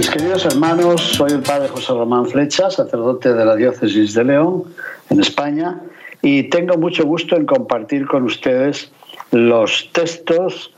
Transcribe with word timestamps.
Mis 0.00 0.08
queridos 0.08 0.46
hermanos, 0.46 1.02
soy 1.02 1.32
el 1.32 1.42
padre 1.42 1.68
José 1.68 1.92
Román 1.92 2.24
Flecha, 2.24 2.70
sacerdote 2.70 3.34
de 3.34 3.44
la 3.44 3.54
diócesis 3.54 4.14
de 4.14 4.24
León, 4.24 4.64
en 5.10 5.20
España, 5.20 5.78
y 6.22 6.44
tengo 6.44 6.78
mucho 6.78 7.04
gusto 7.04 7.36
en 7.36 7.44
compartir 7.44 8.06
con 8.06 8.22
ustedes 8.22 8.90
los 9.30 9.90
textos 9.92 10.72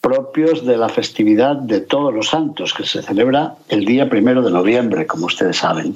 propios 0.00 0.64
de 0.64 0.78
la 0.78 0.88
festividad 0.88 1.56
de 1.56 1.82
todos 1.82 2.14
los 2.14 2.28
santos, 2.28 2.72
que 2.72 2.86
se 2.86 3.02
celebra 3.02 3.56
el 3.68 3.84
día 3.84 4.08
primero 4.08 4.40
de 4.40 4.50
noviembre, 4.50 5.06
como 5.06 5.26
ustedes 5.26 5.58
saben. 5.58 5.94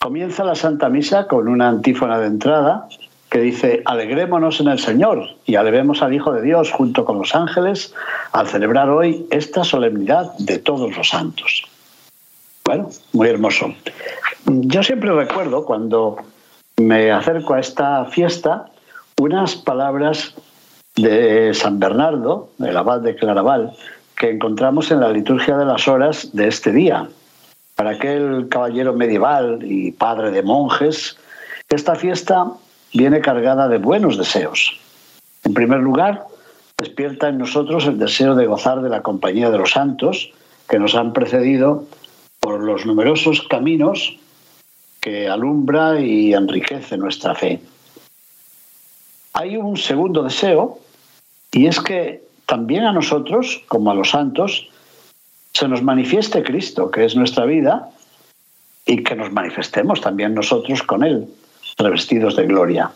Comienza 0.00 0.42
la 0.42 0.56
Santa 0.56 0.88
Misa 0.88 1.28
con 1.28 1.46
una 1.46 1.68
antífona 1.68 2.18
de 2.18 2.26
entrada 2.26 2.88
que 3.30 3.40
dice, 3.40 3.82
alegrémonos 3.84 4.60
en 4.60 4.68
el 4.68 4.80
Señor 4.80 5.36
y 5.46 5.54
alevemos 5.54 6.02
al 6.02 6.12
Hijo 6.12 6.32
de 6.32 6.42
Dios 6.42 6.72
junto 6.72 7.04
con 7.04 7.18
los 7.18 7.34
ángeles 7.34 7.94
al 8.32 8.48
celebrar 8.48 8.90
hoy 8.90 9.26
esta 9.30 9.62
solemnidad 9.62 10.36
de 10.38 10.58
todos 10.58 10.94
los 10.96 11.08
santos. 11.08 11.62
Bueno, 12.64 12.90
muy 13.12 13.28
hermoso. 13.28 13.72
Yo 14.46 14.82
siempre 14.82 15.12
recuerdo 15.12 15.64
cuando 15.64 16.16
me 16.78 17.12
acerco 17.12 17.54
a 17.54 17.60
esta 17.60 18.04
fiesta 18.06 18.66
unas 19.20 19.54
palabras 19.54 20.34
de 20.96 21.54
San 21.54 21.78
Bernardo, 21.78 22.48
el 22.58 22.76
abad 22.76 23.00
de 23.00 23.14
Claraval, 23.14 23.72
que 24.16 24.30
encontramos 24.30 24.90
en 24.90 25.00
la 25.00 25.10
liturgia 25.10 25.56
de 25.56 25.66
las 25.66 25.86
horas 25.86 26.30
de 26.32 26.48
este 26.48 26.72
día. 26.72 27.08
Para 27.76 27.90
aquel 27.90 28.48
caballero 28.48 28.92
medieval 28.92 29.60
y 29.62 29.92
padre 29.92 30.32
de 30.32 30.42
monjes, 30.42 31.16
esta 31.68 31.94
fiesta 31.94 32.46
viene 32.92 33.20
cargada 33.20 33.68
de 33.68 33.78
buenos 33.78 34.16
deseos. 34.16 34.78
En 35.44 35.54
primer 35.54 35.80
lugar, 35.80 36.26
despierta 36.78 37.28
en 37.28 37.38
nosotros 37.38 37.86
el 37.86 37.98
deseo 37.98 38.34
de 38.34 38.46
gozar 38.46 38.82
de 38.82 38.88
la 38.88 39.02
compañía 39.02 39.50
de 39.50 39.58
los 39.58 39.72
santos 39.72 40.32
que 40.68 40.78
nos 40.78 40.94
han 40.94 41.12
precedido 41.12 41.84
por 42.40 42.62
los 42.62 42.86
numerosos 42.86 43.42
caminos 43.42 44.16
que 45.00 45.28
alumbra 45.28 46.00
y 46.00 46.34
enriquece 46.34 46.96
nuestra 46.96 47.34
fe. 47.34 47.60
Hay 49.32 49.56
un 49.56 49.76
segundo 49.76 50.22
deseo 50.22 50.78
y 51.52 51.66
es 51.66 51.80
que 51.80 52.22
también 52.46 52.84
a 52.84 52.92
nosotros, 52.92 53.62
como 53.68 53.90
a 53.90 53.94
los 53.94 54.10
santos, 54.10 54.68
se 55.52 55.68
nos 55.68 55.82
manifieste 55.82 56.42
Cristo, 56.42 56.90
que 56.90 57.04
es 57.04 57.16
nuestra 57.16 57.44
vida, 57.44 57.90
y 58.86 59.02
que 59.02 59.14
nos 59.14 59.32
manifestemos 59.32 60.00
también 60.00 60.34
nosotros 60.34 60.82
con 60.82 61.04
Él, 61.04 61.28
revestidos 61.80 62.36
de 62.36 62.46
gloria. 62.46 62.90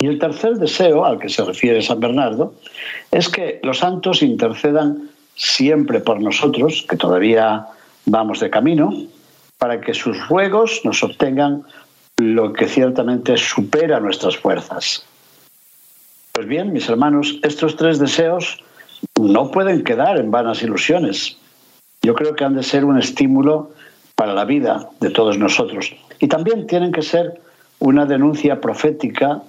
Y 0.00 0.06
el 0.06 0.18
tercer 0.18 0.56
deseo 0.56 1.04
al 1.04 1.18
que 1.18 1.28
se 1.28 1.44
refiere 1.44 1.80
San 1.80 2.00
Bernardo 2.00 2.54
es 3.10 3.28
que 3.28 3.60
los 3.62 3.78
santos 3.78 4.22
intercedan 4.22 5.08
siempre 5.34 6.00
por 6.00 6.20
nosotros, 6.20 6.84
que 6.88 6.96
todavía 6.96 7.66
vamos 8.04 8.40
de 8.40 8.50
camino, 8.50 8.92
para 9.58 9.80
que 9.80 9.94
sus 9.94 10.28
ruegos 10.28 10.82
nos 10.84 11.02
obtengan 11.02 11.64
lo 12.18 12.52
que 12.52 12.68
ciertamente 12.68 13.36
supera 13.36 13.98
nuestras 13.98 14.36
fuerzas. 14.36 15.06
Pues 16.32 16.46
bien, 16.46 16.72
mis 16.72 16.88
hermanos, 16.88 17.38
estos 17.42 17.76
tres 17.76 17.98
deseos 17.98 18.62
no 19.20 19.50
pueden 19.50 19.84
quedar 19.84 20.18
en 20.18 20.30
vanas 20.30 20.62
ilusiones. 20.62 21.38
Yo 22.02 22.14
creo 22.14 22.34
que 22.34 22.44
han 22.44 22.56
de 22.56 22.62
ser 22.62 22.84
un 22.84 22.98
estímulo 22.98 23.70
para 24.14 24.34
la 24.34 24.44
vida 24.44 24.88
de 25.00 25.10
todos 25.10 25.38
nosotros. 25.38 25.94
Y 26.20 26.28
también 26.28 26.66
tienen 26.66 26.92
que 26.92 27.02
ser 27.02 27.40
una 27.78 28.06
denuncia 28.06 28.60
profética 28.60 29.42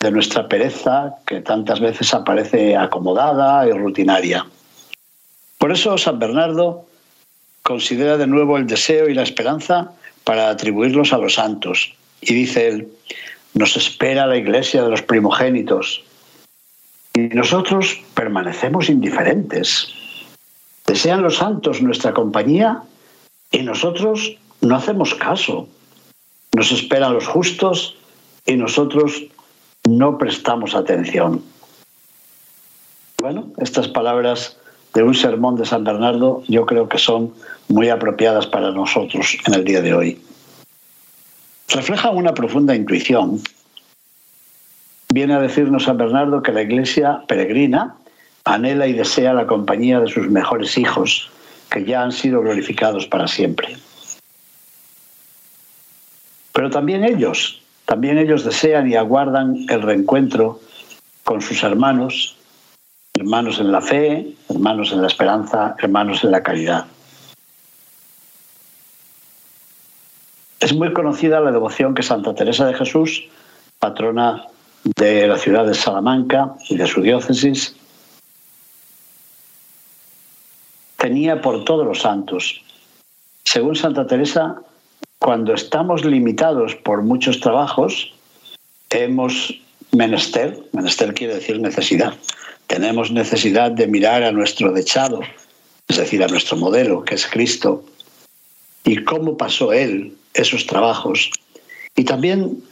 de 0.00 0.10
nuestra 0.10 0.48
pereza 0.48 1.16
que 1.26 1.40
tantas 1.40 1.80
veces 1.80 2.14
aparece 2.14 2.76
acomodada 2.76 3.66
y 3.66 3.72
rutinaria. 3.72 4.46
Por 5.58 5.72
eso 5.72 5.98
San 5.98 6.18
Bernardo 6.18 6.86
considera 7.62 8.16
de 8.16 8.26
nuevo 8.26 8.56
el 8.56 8.66
deseo 8.66 9.08
y 9.08 9.14
la 9.14 9.22
esperanza 9.22 9.92
para 10.24 10.50
atribuirlos 10.50 11.12
a 11.12 11.18
los 11.18 11.34
santos. 11.34 11.94
Y 12.20 12.34
dice 12.34 12.68
él, 12.68 12.88
nos 13.54 13.76
espera 13.76 14.26
la 14.26 14.36
iglesia 14.36 14.82
de 14.82 14.90
los 14.90 15.02
primogénitos. 15.02 16.02
Y 17.14 17.28
nosotros 17.28 18.00
permanecemos 18.14 18.88
indiferentes. 18.88 19.88
Desean 20.86 21.22
los 21.22 21.36
santos 21.36 21.82
nuestra 21.82 22.12
compañía 22.12 22.82
y 23.52 23.62
nosotros 23.62 24.36
no 24.60 24.76
hacemos 24.76 25.14
caso. 25.14 25.68
Nos 26.56 26.72
esperan 26.72 27.14
los 27.14 27.26
justos 27.26 27.96
y 28.46 28.56
nosotros 28.56 29.22
no 29.88 30.18
prestamos 30.18 30.74
atención. 30.74 31.42
Bueno, 33.20 33.46
estas 33.58 33.88
palabras 33.88 34.56
de 34.94 35.02
un 35.02 35.14
sermón 35.14 35.56
de 35.56 35.64
San 35.64 35.84
Bernardo 35.84 36.42
yo 36.48 36.66
creo 36.66 36.88
que 36.88 36.98
son 36.98 37.32
muy 37.68 37.88
apropiadas 37.88 38.46
para 38.46 38.72
nosotros 38.72 39.36
en 39.46 39.54
el 39.54 39.64
día 39.64 39.80
de 39.80 39.94
hoy. 39.94 40.20
Refleja 41.68 42.10
una 42.10 42.34
profunda 42.34 42.74
intuición. 42.74 43.40
Viene 45.12 45.34
a 45.34 45.40
decirnos 45.40 45.84
San 45.84 45.98
Bernardo 45.98 46.42
que 46.42 46.52
la 46.52 46.62
iglesia 46.62 47.22
peregrina 47.28 47.96
anhela 48.44 48.86
y 48.86 48.92
desea 48.92 49.32
la 49.32 49.46
compañía 49.46 50.00
de 50.00 50.08
sus 50.08 50.28
mejores 50.28 50.76
hijos, 50.76 51.30
que 51.72 51.84
ya 51.84 52.02
han 52.02 52.12
sido 52.12 52.42
glorificados 52.42 53.06
para 53.06 53.26
siempre. 53.26 53.76
Pero 56.52 56.68
también 56.68 57.02
ellos, 57.02 57.62
también 57.86 58.18
ellos 58.18 58.44
desean 58.44 58.90
y 58.90 58.94
aguardan 58.94 59.64
el 59.70 59.80
reencuentro 59.80 60.60
con 61.24 61.40
sus 61.40 61.62
hermanos, 61.62 62.36
hermanos 63.14 63.58
en 63.58 63.72
la 63.72 63.80
fe, 63.80 64.34
hermanos 64.50 64.92
en 64.92 65.00
la 65.00 65.06
esperanza, 65.06 65.74
hermanos 65.78 66.22
en 66.24 66.32
la 66.32 66.42
caridad. 66.42 66.84
Es 70.60 70.74
muy 70.74 70.92
conocida 70.92 71.40
la 71.40 71.52
devoción 71.52 71.94
que 71.94 72.02
Santa 72.02 72.34
Teresa 72.34 72.66
de 72.66 72.74
Jesús, 72.74 73.28
patrona 73.78 74.44
de 74.84 75.26
la 75.26 75.38
ciudad 75.38 75.66
de 75.66 75.74
Salamanca 75.74 76.54
y 76.68 76.76
de 76.76 76.86
su 76.86 77.00
diócesis, 77.00 77.76
tenía 81.02 81.42
por 81.42 81.64
todos 81.64 81.84
los 81.84 82.00
santos. 82.00 82.62
Según 83.42 83.74
Santa 83.74 84.06
Teresa, 84.06 84.62
cuando 85.18 85.52
estamos 85.52 86.04
limitados 86.04 86.76
por 86.76 87.02
muchos 87.02 87.40
trabajos, 87.40 88.14
hemos 88.90 89.52
menester, 89.90 90.56
menester 90.70 91.12
quiere 91.12 91.34
decir 91.34 91.58
necesidad, 91.58 92.14
tenemos 92.68 93.10
necesidad 93.10 93.72
de 93.72 93.88
mirar 93.88 94.22
a 94.22 94.30
nuestro 94.30 94.72
dechado, 94.72 95.22
es 95.88 95.96
decir, 95.96 96.22
a 96.22 96.28
nuestro 96.28 96.56
modelo, 96.56 97.04
que 97.04 97.16
es 97.16 97.26
Cristo, 97.26 97.84
y 98.84 99.02
cómo 99.02 99.36
pasó 99.36 99.72
Él 99.72 100.16
esos 100.34 100.66
trabajos. 100.66 101.32
Y 101.96 102.04
también 102.04 102.62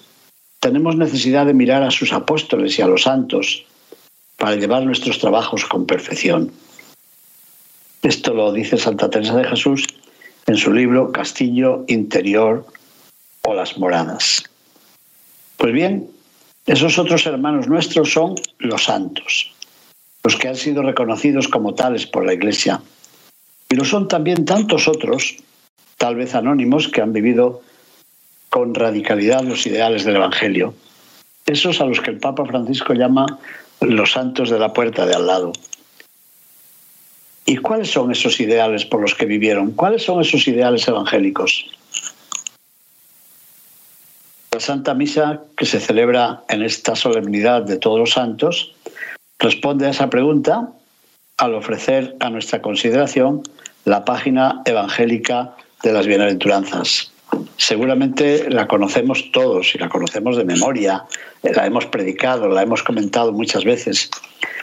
tenemos 0.60 0.94
necesidad 0.94 1.46
de 1.46 1.54
mirar 1.54 1.82
a 1.82 1.90
sus 1.90 2.12
apóstoles 2.12 2.78
y 2.78 2.82
a 2.82 2.86
los 2.86 3.02
santos 3.02 3.64
para 4.36 4.54
llevar 4.54 4.84
nuestros 4.84 5.18
trabajos 5.18 5.64
con 5.64 5.84
perfección. 5.84 6.52
Esto 8.02 8.32
lo 8.32 8.52
dice 8.52 8.78
Santa 8.78 9.10
Teresa 9.10 9.36
de 9.36 9.44
Jesús 9.44 9.86
en 10.46 10.56
su 10.56 10.72
libro 10.72 11.12
Castillo 11.12 11.84
Interior 11.88 12.64
o 13.42 13.54
las 13.54 13.76
Moradas. 13.78 14.44
Pues 15.56 15.72
bien, 15.72 16.08
esos 16.66 16.98
otros 16.98 17.26
hermanos 17.26 17.68
nuestros 17.68 18.12
son 18.12 18.36
los 18.58 18.84
santos, 18.84 19.52
los 20.24 20.36
que 20.36 20.48
han 20.48 20.56
sido 20.56 20.82
reconocidos 20.82 21.48
como 21.48 21.74
tales 21.74 22.06
por 22.06 22.24
la 22.24 22.32
Iglesia. 22.32 22.80
Y 23.68 23.76
lo 23.76 23.84
son 23.84 24.08
también 24.08 24.44
tantos 24.44 24.88
otros 24.88 25.36
tal 26.00 26.16
vez 26.16 26.34
anónimos, 26.34 26.88
que 26.88 27.02
han 27.02 27.12
vivido 27.12 27.60
con 28.48 28.74
radicalidad 28.74 29.42
los 29.42 29.66
ideales 29.66 30.04
del 30.06 30.16
Evangelio. 30.16 30.72
Esos 31.44 31.82
a 31.82 31.84
los 31.84 32.00
que 32.00 32.10
el 32.10 32.18
Papa 32.18 32.46
Francisco 32.46 32.94
llama 32.94 33.38
los 33.80 34.12
santos 34.12 34.48
de 34.48 34.58
la 34.58 34.72
puerta 34.72 35.04
de 35.04 35.14
al 35.14 35.26
lado. 35.26 35.52
¿Y 37.46 37.56
cuáles 37.56 37.90
son 37.90 38.12
esos 38.12 38.38
ideales 38.40 38.84
por 38.84 39.00
los 39.00 39.14
que 39.14 39.26
vivieron? 39.26 39.72
¿Cuáles 39.72 40.04
son 40.04 40.20
esos 40.20 40.46
ideales 40.46 40.86
evangélicos? 40.86 41.66
La 44.52 44.60
Santa 44.60 44.94
Misa 44.94 45.42
que 45.56 45.66
se 45.66 45.80
celebra 45.80 46.42
en 46.48 46.62
esta 46.62 46.94
solemnidad 46.96 47.62
de 47.62 47.76
todos 47.76 47.98
los 47.98 48.10
santos 48.10 48.74
responde 49.38 49.86
a 49.86 49.90
esa 49.90 50.10
pregunta 50.10 50.68
al 51.38 51.54
ofrecer 51.54 52.14
a 52.20 52.30
nuestra 52.30 52.60
consideración 52.60 53.42
la 53.84 54.04
página 54.04 54.62
evangélica 54.66 55.54
de 55.82 55.92
las 55.92 56.06
bienaventuranzas. 56.06 57.12
Seguramente 57.56 58.50
la 58.50 58.66
conocemos 58.66 59.30
todos 59.32 59.74
y 59.74 59.78
la 59.78 59.88
conocemos 59.88 60.36
de 60.36 60.44
memoria, 60.44 61.04
la 61.42 61.66
hemos 61.66 61.86
predicado, 61.86 62.48
la 62.48 62.62
hemos 62.62 62.82
comentado 62.82 63.32
muchas 63.32 63.64
veces, 63.64 64.10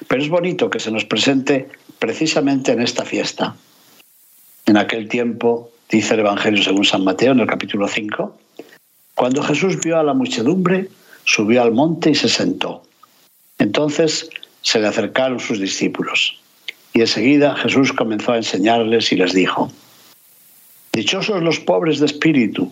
pero 0.08 0.22
es 0.22 0.30
bonito 0.30 0.70
que 0.70 0.80
se 0.80 0.92
nos 0.92 1.06
presente 1.06 1.70
precisamente 2.00 2.72
en 2.72 2.82
esta 2.82 3.06
fiesta. 3.06 3.56
En 4.66 4.78
aquel 4.78 5.08
tiempo, 5.08 5.72
dice 5.90 6.14
el 6.14 6.22
Evangelio 6.22 6.64
según 6.64 6.86
San 6.86 7.04
Mateo 7.04 7.32
en 7.32 7.40
el 7.40 7.48
capítulo 7.48 7.88
5, 7.88 8.38
cuando 9.16 9.42
Jesús 9.42 9.80
vio 9.84 9.98
a 9.98 10.04
la 10.04 10.14
muchedumbre, 10.14 10.90
subió 11.24 11.64
al 11.64 11.72
monte 11.72 12.12
y 12.12 12.16
se 12.16 12.30
sentó. 12.30 12.84
Entonces 13.58 14.30
se 14.62 14.80
le 14.80 14.88
acercaron 14.88 15.40
sus 15.40 15.60
discípulos. 15.60 16.40
Y 16.94 17.02
enseguida 17.02 17.56
Jesús 17.56 17.94
comenzó 17.94 18.34
a 18.34 18.38
enseñarles 18.38 19.12
y 19.12 19.16
les 19.16 19.34
dijo, 19.34 19.72
Dichosos 20.94 21.44
los 21.44 21.60
pobres 21.60 22.00
de 22.00 22.08
espíritu, 22.08 22.72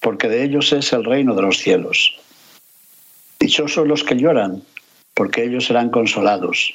porque 0.00 0.28
de 0.28 0.44
ellos 0.44 0.72
es 0.72 0.92
el 0.92 1.04
reino 1.04 1.34
de 1.34 1.42
los 1.42 1.58
cielos. 1.58 2.14
Dichosos 3.40 3.86
los 3.86 4.04
que 4.04 4.16
lloran, 4.16 4.62
porque 5.14 5.44
ellos 5.44 5.66
serán 5.66 5.90
consolados. 5.90 6.74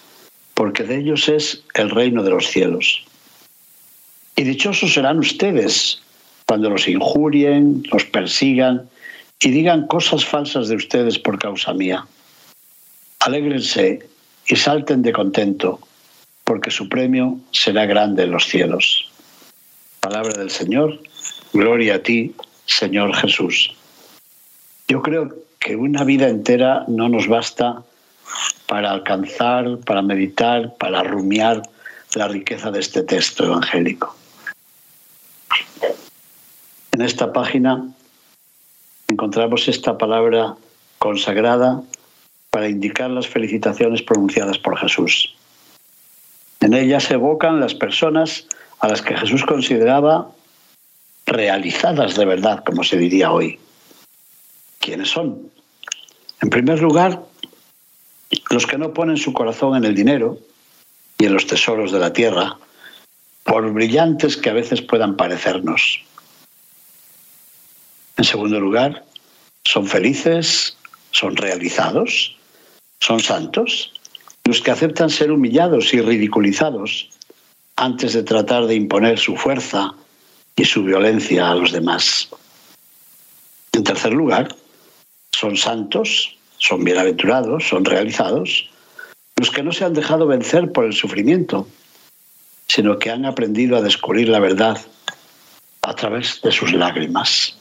porque 0.61 0.83
de 0.83 0.99
ellos 0.99 1.27
es 1.27 1.63
el 1.73 1.89
reino 1.89 2.21
de 2.21 2.29
los 2.29 2.45
cielos. 2.45 3.03
Y 4.35 4.43
dichosos 4.43 4.93
serán 4.93 5.17
ustedes 5.17 6.03
cuando 6.45 6.69
los 6.69 6.87
injurien, 6.87 7.81
los 7.91 8.05
persigan 8.05 8.87
y 9.39 9.49
digan 9.49 9.87
cosas 9.87 10.23
falsas 10.23 10.67
de 10.67 10.75
ustedes 10.75 11.17
por 11.17 11.39
causa 11.39 11.73
mía. 11.73 12.05
Alégrense 13.21 14.07
y 14.45 14.55
salten 14.55 15.01
de 15.01 15.11
contento, 15.11 15.79
porque 16.43 16.69
su 16.69 16.87
premio 16.87 17.39
será 17.51 17.87
grande 17.87 18.25
en 18.25 18.31
los 18.31 18.45
cielos. 18.45 19.09
Palabra 19.99 20.37
del 20.37 20.51
Señor 20.51 21.01
Gloria 21.53 21.95
a 21.95 22.03
ti, 22.03 22.35
Señor 22.67 23.15
Jesús. 23.15 23.73
Yo 24.87 25.01
creo 25.01 25.33
que 25.57 25.75
una 25.75 26.03
vida 26.03 26.27
entera 26.27 26.85
no 26.87 27.09
nos 27.09 27.27
basta 27.27 27.83
para 28.71 28.89
alcanzar, 28.89 29.79
para 29.79 30.01
meditar, 30.01 30.73
para 30.77 31.03
rumiar 31.03 31.61
la 32.15 32.29
riqueza 32.29 32.71
de 32.71 32.79
este 32.79 33.03
texto 33.03 33.43
evangélico. 33.43 34.15
En 36.93 37.01
esta 37.01 37.33
página 37.33 37.85
encontramos 39.09 39.67
esta 39.67 39.97
palabra 39.97 40.55
consagrada 40.99 41.81
para 42.49 42.69
indicar 42.69 43.09
las 43.09 43.27
felicitaciones 43.27 44.03
pronunciadas 44.03 44.57
por 44.57 44.77
Jesús. 44.77 45.35
En 46.61 46.73
ella 46.73 47.01
se 47.01 47.15
evocan 47.15 47.59
las 47.59 47.75
personas 47.75 48.47
a 48.79 48.87
las 48.87 49.01
que 49.01 49.17
Jesús 49.17 49.43
consideraba 49.43 50.31
realizadas 51.25 52.15
de 52.15 52.23
verdad, 52.23 52.63
como 52.65 52.85
se 52.85 52.95
diría 52.95 53.33
hoy. 53.33 53.59
¿Quiénes 54.79 55.09
son? 55.09 55.51
En 56.41 56.49
primer 56.49 56.79
lugar, 56.79 57.21
los 58.49 58.65
que 58.65 58.77
no 58.77 58.93
ponen 58.93 59.17
su 59.17 59.33
corazón 59.33 59.75
en 59.75 59.85
el 59.85 59.95
dinero 59.95 60.39
y 61.17 61.25
en 61.25 61.33
los 61.33 61.47
tesoros 61.47 61.91
de 61.91 61.99
la 61.99 62.13
tierra, 62.13 62.57
por 63.43 63.71
brillantes 63.73 64.37
que 64.37 64.49
a 64.49 64.53
veces 64.53 64.81
puedan 64.81 65.15
parecernos. 65.15 66.03
En 68.17 68.23
segundo 68.23 68.59
lugar, 68.59 69.05
son 69.65 69.87
felices, 69.87 70.77
son 71.11 71.35
realizados, 71.35 72.37
son 72.99 73.19
santos, 73.19 73.93
los 74.45 74.61
que 74.61 74.71
aceptan 74.71 75.09
ser 75.09 75.31
humillados 75.31 75.93
y 75.93 76.01
ridiculizados 76.01 77.09
antes 77.75 78.13
de 78.13 78.23
tratar 78.23 78.65
de 78.67 78.75
imponer 78.75 79.17
su 79.17 79.35
fuerza 79.35 79.93
y 80.55 80.65
su 80.65 80.83
violencia 80.83 81.49
a 81.49 81.55
los 81.55 81.71
demás. 81.71 82.29
En 83.73 83.83
tercer 83.83 84.13
lugar, 84.13 84.55
son 85.31 85.57
santos, 85.57 86.37
son 86.61 86.83
bienaventurados, 86.83 87.67
son 87.67 87.83
realizados, 87.85 88.69
los 89.35 89.49
que 89.49 89.63
no 89.63 89.71
se 89.71 89.83
han 89.83 89.93
dejado 89.93 90.27
vencer 90.27 90.71
por 90.71 90.85
el 90.85 90.93
sufrimiento, 90.93 91.67
sino 92.67 92.99
que 92.99 93.09
han 93.09 93.25
aprendido 93.25 93.75
a 93.75 93.81
descubrir 93.81 94.29
la 94.29 94.39
verdad 94.39 94.79
a 95.81 95.95
través 95.95 96.39
de 96.43 96.51
sus 96.51 96.71
lágrimas. 96.71 97.57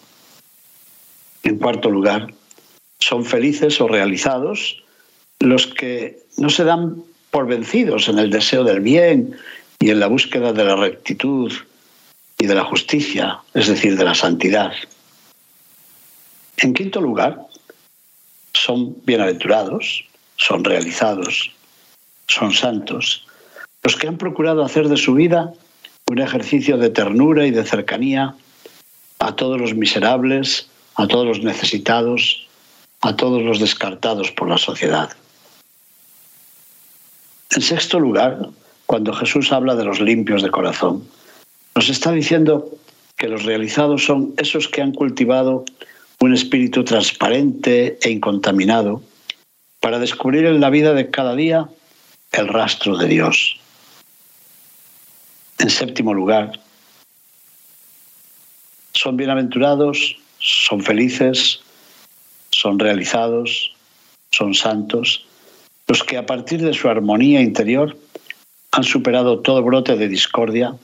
En 1.43 1.57
cuarto 1.57 1.91
lugar, 1.91 2.35
son 2.99 3.25
felices 3.25 3.81
o 3.81 3.89
realizados 3.89 4.83
los 5.39 5.67
que 5.67 6.19
no 6.37 6.51
se 6.51 6.65
dan 6.65 7.03
por 7.31 7.47
vencidos 7.47 8.07
en 8.09 8.19
el 8.19 8.31
deseo 8.31 8.65
del 8.65 8.81
bien 8.81 9.35
y 9.79 9.89
en 9.89 10.01
la 10.01 10.09
búsqueda 10.09 10.53
de 10.53 10.65
la 10.65 10.77
rectitud 10.77 11.51
y 12.39 12.47
de 12.47 12.55
la 12.55 12.65
justicia, 12.65 13.39
es 13.55 13.69
decir, 13.69 13.97
de 13.97 14.05
la 14.05 14.15
santidad. 14.15 14.73
En 16.59 16.75
quinto 16.75 17.01
lugar, 17.01 17.47
son 18.71 18.97
bienaventurados, 19.05 20.05
son 20.37 20.63
realizados, 20.63 21.51
son 22.29 22.53
santos, 22.53 23.27
los 23.83 23.97
que 23.97 24.07
han 24.07 24.17
procurado 24.17 24.65
hacer 24.65 24.89
de 24.89 24.97
su 24.97 25.15
vida 25.15 25.53
un 26.09 26.21
ejercicio 26.21 26.79
de 26.79 26.89
ternura 26.89 27.49
y 27.49 27.51
de 27.51 27.65
cercanía 27.65 28.37
a 29.19 29.35
todos 29.35 29.61
los 29.61 29.75
miserables, 29.75 30.69
a 30.95 31.09
todos 31.09 31.27
los 31.27 31.43
necesitados, 31.43 32.47
a 33.01 33.17
todos 33.17 33.43
los 33.43 33.59
descartados 33.59 34.31
por 34.31 34.49
la 34.49 34.59
sociedad. 34.59 35.11
En 37.51 37.63
sexto 37.63 37.99
lugar, 37.99 38.51
cuando 38.87 39.13
Jesús 39.13 39.51
habla 39.51 39.75
de 39.75 39.85
los 39.85 40.01
limpios 40.01 40.45
de 40.45 40.51
corazón, 40.53 41.09
nos 41.75 41.89
está 41.89 42.13
diciendo 42.13 42.71
que 43.17 43.27
los 43.27 43.43
realizados 43.43 44.05
son 44.05 44.33
esos 44.37 44.69
que 44.69 44.81
han 44.81 44.93
cultivado 44.93 45.65
un 46.23 46.35
espíritu 46.35 46.85
transparente 46.85 47.99
e 48.03 48.11
incontaminado 48.11 49.03
para 49.81 49.99
descubrir 49.99 50.45
en 50.45 50.61
la 50.61 50.69
vida 50.69 50.93
de 50.93 51.11
cada 51.11 51.35
día 51.35 51.69
el 52.33 52.47
rastro 52.47 52.99
de 52.99 53.09
Dios. 53.09 53.59
En 55.59 55.71
séptimo 55.71 56.13
lugar, 56.13 56.61
son 58.93 59.17
bienaventurados, 59.17 60.19
son 60.39 60.83
felices, 60.83 61.61
son 62.51 62.79
realizados, 62.79 63.75
son 64.31 64.53
santos, 64.53 65.25
los 65.89 66.05
que 66.05 66.19
a 66.19 66.27
partir 66.27 66.61
de 66.61 66.75
su 66.75 66.89
armonía 66.89 67.41
interior 67.41 67.97
han 68.73 68.85
superado 68.85 69.41
todo 69.41 69.63
brote 69.63 69.97
de 69.97 70.09
discordia 70.09 70.77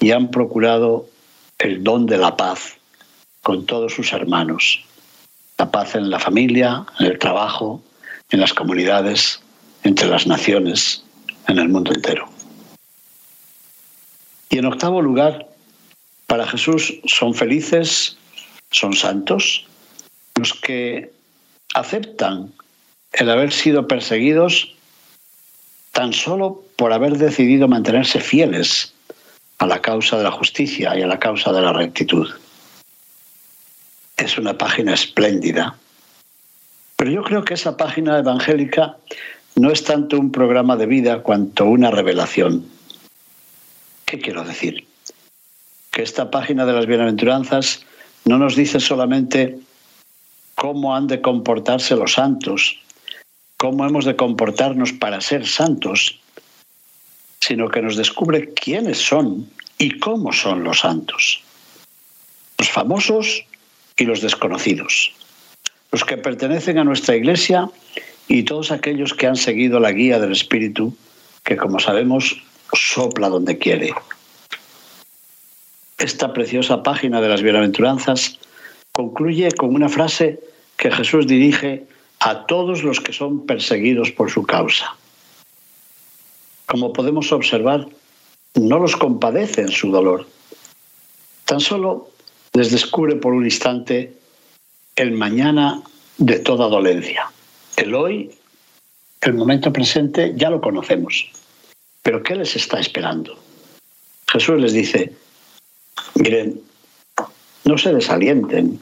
y 0.00 0.10
han 0.10 0.32
procurado 0.32 1.08
el 1.60 1.84
don 1.84 2.06
de 2.06 2.18
la 2.18 2.36
paz 2.36 2.81
con 3.42 3.66
todos 3.66 3.92
sus 3.92 4.12
hermanos. 4.12 4.84
La 5.58 5.70
paz 5.70 5.94
en 5.94 6.10
la 6.10 6.18
familia, 6.18 6.86
en 6.98 7.06
el 7.06 7.18
trabajo, 7.18 7.82
en 8.30 8.40
las 8.40 8.54
comunidades, 8.54 9.40
entre 9.84 10.08
las 10.08 10.26
naciones, 10.26 11.04
en 11.48 11.58
el 11.58 11.68
mundo 11.68 11.92
entero. 11.92 12.28
Y 14.48 14.58
en 14.58 14.66
octavo 14.66 15.02
lugar, 15.02 15.48
para 16.26 16.46
Jesús 16.46 16.94
son 17.06 17.34
felices, 17.34 18.16
son 18.70 18.94
santos, 18.94 19.66
los 20.36 20.54
que 20.54 21.12
aceptan 21.74 22.52
el 23.12 23.30
haber 23.30 23.52
sido 23.52 23.86
perseguidos 23.86 24.74
tan 25.92 26.12
solo 26.12 26.64
por 26.76 26.92
haber 26.92 27.18
decidido 27.18 27.68
mantenerse 27.68 28.20
fieles 28.20 28.94
a 29.58 29.66
la 29.66 29.80
causa 29.80 30.16
de 30.16 30.24
la 30.24 30.30
justicia 30.30 30.96
y 30.96 31.02
a 31.02 31.06
la 31.06 31.20
causa 31.20 31.52
de 31.52 31.60
la 31.60 31.72
rectitud. 31.72 32.28
Es 34.16 34.38
una 34.38 34.56
página 34.56 34.94
espléndida. 34.94 35.76
Pero 36.96 37.10
yo 37.10 37.22
creo 37.22 37.44
que 37.44 37.54
esa 37.54 37.76
página 37.76 38.18
evangélica 38.18 38.96
no 39.56 39.70
es 39.70 39.84
tanto 39.84 40.18
un 40.18 40.30
programa 40.30 40.76
de 40.76 40.86
vida 40.86 41.22
cuanto 41.22 41.64
una 41.64 41.90
revelación. 41.90 42.64
¿Qué 44.04 44.18
quiero 44.18 44.44
decir? 44.44 44.86
Que 45.90 46.02
esta 46.02 46.30
página 46.30 46.64
de 46.64 46.72
las 46.72 46.86
bienaventuranzas 46.86 47.84
no 48.24 48.38
nos 48.38 48.56
dice 48.56 48.80
solamente 48.80 49.58
cómo 50.54 50.94
han 50.94 51.06
de 51.06 51.20
comportarse 51.20 51.96
los 51.96 52.12
santos, 52.12 52.78
cómo 53.56 53.84
hemos 53.86 54.04
de 54.04 54.16
comportarnos 54.16 54.92
para 54.92 55.20
ser 55.20 55.46
santos, 55.46 56.20
sino 57.40 57.68
que 57.68 57.82
nos 57.82 57.96
descubre 57.96 58.52
quiénes 58.54 58.98
son 58.98 59.50
y 59.78 59.98
cómo 59.98 60.32
son 60.32 60.62
los 60.62 60.80
santos. 60.80 61.42
Los 62.58 62.70
famosos 62.70 63.44
y 63.96 64.04
los 64.04 64.20
desconocidos. 64.20 65.12
Los 65.90 66.04
que 66.04 66.16
pertenecen 66.16 66.78
a 66.78 66.84
nuestra 66.84 67.16
iglesia 67.16 67.68
y 68.28 68.44
todos 68.44 68.70
aquellos 68.70 69.14
que 69.14 69.26
han 69.26 69.36
seguido 69.36 69.80
la 69.80 69.92
guía 69.92 70.18
del 70.18 70.32
Espíritu, 70.32 70.96
que 71.44 71.56
como 71.56 71.78
sabemos 71.78 72.42
sopla 72.72 73.28
donde 73.28 73.58
quiere. 73.58 73.94
Esta 75.98 76.32
preciosa 76.32 76.82
página 76.82 77.20
de 77.20 77.28
las 77.28 77.42
bienaventuranzas 77.42 78.38
concluye 78.92 79.50
con 79.52 79.74
una 79.74 79.88
frase 79.88 80.40
que 80.76 80.90
Jesús 80.90 81.26
dirige 81.26 81.84
a 82.20 82.46
todos 82.46 82.82
los 82.82 83.00
que 83.00 83.12
son 83.12 83.46
perseguidos 83.46 84.10
por 84.10 84.30
su 84.30 84.44
causa. 84.44 84.96
Como 86.66 86.92
podemos 86.92 87.32
observar, 87.32 87.86
no 88.54 88.78
los 88.78 88.96
compadece 88.96 89.62
en 89.62 89.70
su 89.70 89.90
dolor, 89.90 90.26
tan 91.44 91.60
solo 91.60 92.11
les 92.54 92.70
descubre 92.70 93.16
por 93.16 93.32
un 93.32 93.44
instante 93.44 94.12
el 94.96 95.12
mañana 95.12 95.82
de 96.18 96.38
toda 96.38 96.68
dolencia. 96.68 97.30
El 97.76 97.94
hoy, 97.94 98.30
el 99.20 99.34
momento 99.34 99.72
presente, 99.72 100.34
ya 100.36 100.50
lo 100.50 100.60
conocemos. 100.60 101.30
Pero 102.02 102.22
¿qué 102.22 102.34
les 102.34 102.56
está 102.56 102.78
esperando? 102.78 103.38
Jesús 104.30 104.60
les 104.60 104.72
dice, 104.72 105.12
miren, 106.14 106.60
no 107.64 107.78
se 107.78 107.94
desalienten, 107.94 108.80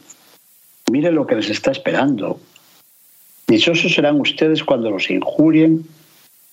miren 0.90 1.14
lo 1.14 1.26
que 1.26 1.36
les 1.36 1.50
está 1.50 1.70
esperando. 1.70 2.40
Dichosos 3.46 3.94
serán 3.94 4.20
ustedes 4.20 4.64
cuando 4.64 4.90
los 4.90 5.10
injurien, 5.10 5.86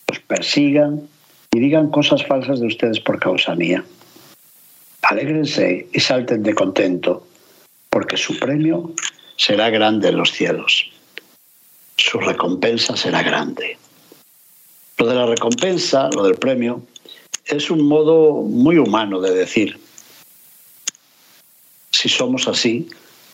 los 0.07 0.19
persigan 0.19 1.07
y 1.53 1.59
digan 1.59 1.89
cosas 1.89 2.25
falsas 2.25 2.59
de 2.59 2.67
ustedes 2.67 2.99
por 2.99 3.19
causa 3.19 3.55
mía. 3.55 3.83
Alégrense 5.07 5.87
y 5.93 5.99
salten 6.01 6.43
de 6.43 6.53
contento, 6.53 7.25
porque 7.89 8.17
su 8.17 8.37
premio 8.37 8.91
será 9.37 9.69
grande 9.69 10.09
en 10.09 10.17
los 10.17 10.33
cielos. 10.33 10.91
Su 11.95 12.19
recompensa 12.19 12.97
será 12.97 13.23
grande. 13.23 13.77
Lo 14.97 15.07
de 15.07 15.15
la 15.15 15.25
recompensa, 15.25 16.09
lo 16.13 16.23
del 16.23 16.35
premio, 16.35 16.81
es 17.45 17.71
un 17.71 17.87
modo 17.87 18.33
muy 18.33 18.77
humano 18.77 19.21
de 19.21 19.33
decir. 19.33 19.79
Si 21.91 22.09
somos 22.09 22.49
así, 22.49 22.89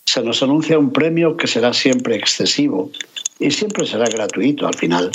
se 0.06 0.22
nos 0.22 0.44
anuncia 0.44 0.78
un 0.78 0.94
premio 0.94 1.38
que 1.38 1.48
será 1.48 1.74
siempre 1.74 2.16
excesivo 2.16 2.92
y 3.40 3.50
siempre 3.50 3.88
será 3.88 4.06
gratuito 4.06 4.68
al 4.68 4.76
final. 4.76 5.12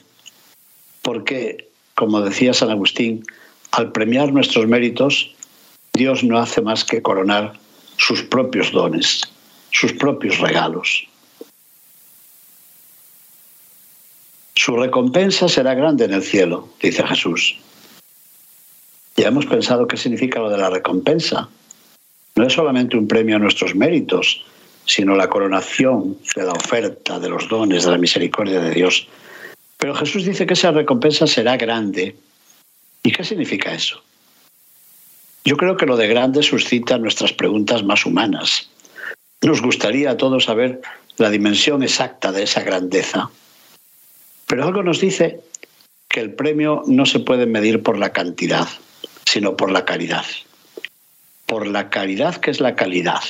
Porque, 1.03 1.69
como 1.95 2.21
decía 2.21 2.53
San 2.53 2.71
Agustín, 2.71 3.25
al 3.71 3.93
premiar 3.93 4.33
nuestros 4.33 4.67
méritos, 4.67 5.37
Dios 5.99 6.25
no 6.25 6.39
hace 6.39 6.63
más 6.63 6.85
que 6.85 7.03
coronar 7.03 7.59
sus 7.97 8.23
propios 8.23 8.73
dones, 8.73 9.21
sus 9.71 9.93
propios 9.93 10.39
regalos. 10.39 11.07
Su 14.55 14.77
recompensa 14.77 15.49
será 15.49 15.75
grande 15.75 16.05
en 16.05 16.15
el 16.15 16.23
cielo, 16.23 16.69
dice 16.81 17.07
Jesús. 17.07 17.59
Ya 19.17 19.29
hemos 19.29 19.47
pensado 19.47 19.87
qué 19.89 19.97
significa 19.97 20.41
lo 20.41 20.49
de 20.49 20.59
la 20.59 20.71
recompensa. 20.71 21.49
No 22.37 22.47
es 22.47 22.53
solamente 22.53 22.97
un 22.97 23.09
premio 23.09 23.37
a 23.37 23.41
nuestros 23.41 23.75
méritos, 23.75 24.45
sino 24.85 25.17
la 25.17 25.29
coronación 25.29 26.19
de 26.37 26.45
la 26.45 26.53
oferta, 26.53 27.19
de 27.19 27.29
los 27.29 27.49
dones, 27.49 27.85
de 27.85 27.91
la 27.91 27.99
misericordia 27.99 28.61
de 28.61 28.71
Dios. 28.71 29.09
Pero 29.77 29.95
Jesús 29.95 30.25
dice 30.25 30.47
que 30.47 30.55
esa 30.55 30.71
recompensa 30.71 31.27
será 31.27 31.57
grande. 31.57 32.15
¿Y 33.03 33.11
qué 33.11 33.25
significa 33.25 33.75
eso? 33.75 34.03
Yo 35.49 35.57
creo 35.57 35.79
que 35.79 35.87
lo 35.87 35.97
de 35.97 36.09
grande 36.09 36.43
suscita 36.43 36.99
nuestras 36.99 37.33
preguntas 37.33 37.83
más 37.83 38.05
humanas. 38.05 38.69
Nos 39.41 39.63
gustaría 39.63 40.11
a 40.11 40.17
todos 40.19 40.45
saber 40.45 40.83
la 41.17 41.31
dimensión 41.31 41.83
exacta 41.83 42.33
de 42.33 42.43
esa 42.43 42.63
grandeza. 42.63 43.31
Pero 44.47 44.65
algo 44.65 44.83
nos 44.83 45.01
dice 45.01 45.41
que 46.07 46.21
el 46.21 46.35
premio 46.35 46.83
no 46.87 47.07
se 47.07 47.21
puede 47.21 47.47
medir 47.47 47.83
por 47.83 47.97
la 47.97 48.13
cantidad, 48.13 48.69
sino 49.25 49.57
por 49.57 49.73
la 49.73 49.87
caridad. 49.87 50.27
Por 51.47 51.67
la 51.67 51.89
caridad 51.89 52.37
que 52.37 52.51
es 52.51 52.61
la 52.61 52.75
calidad. 52.75 53.23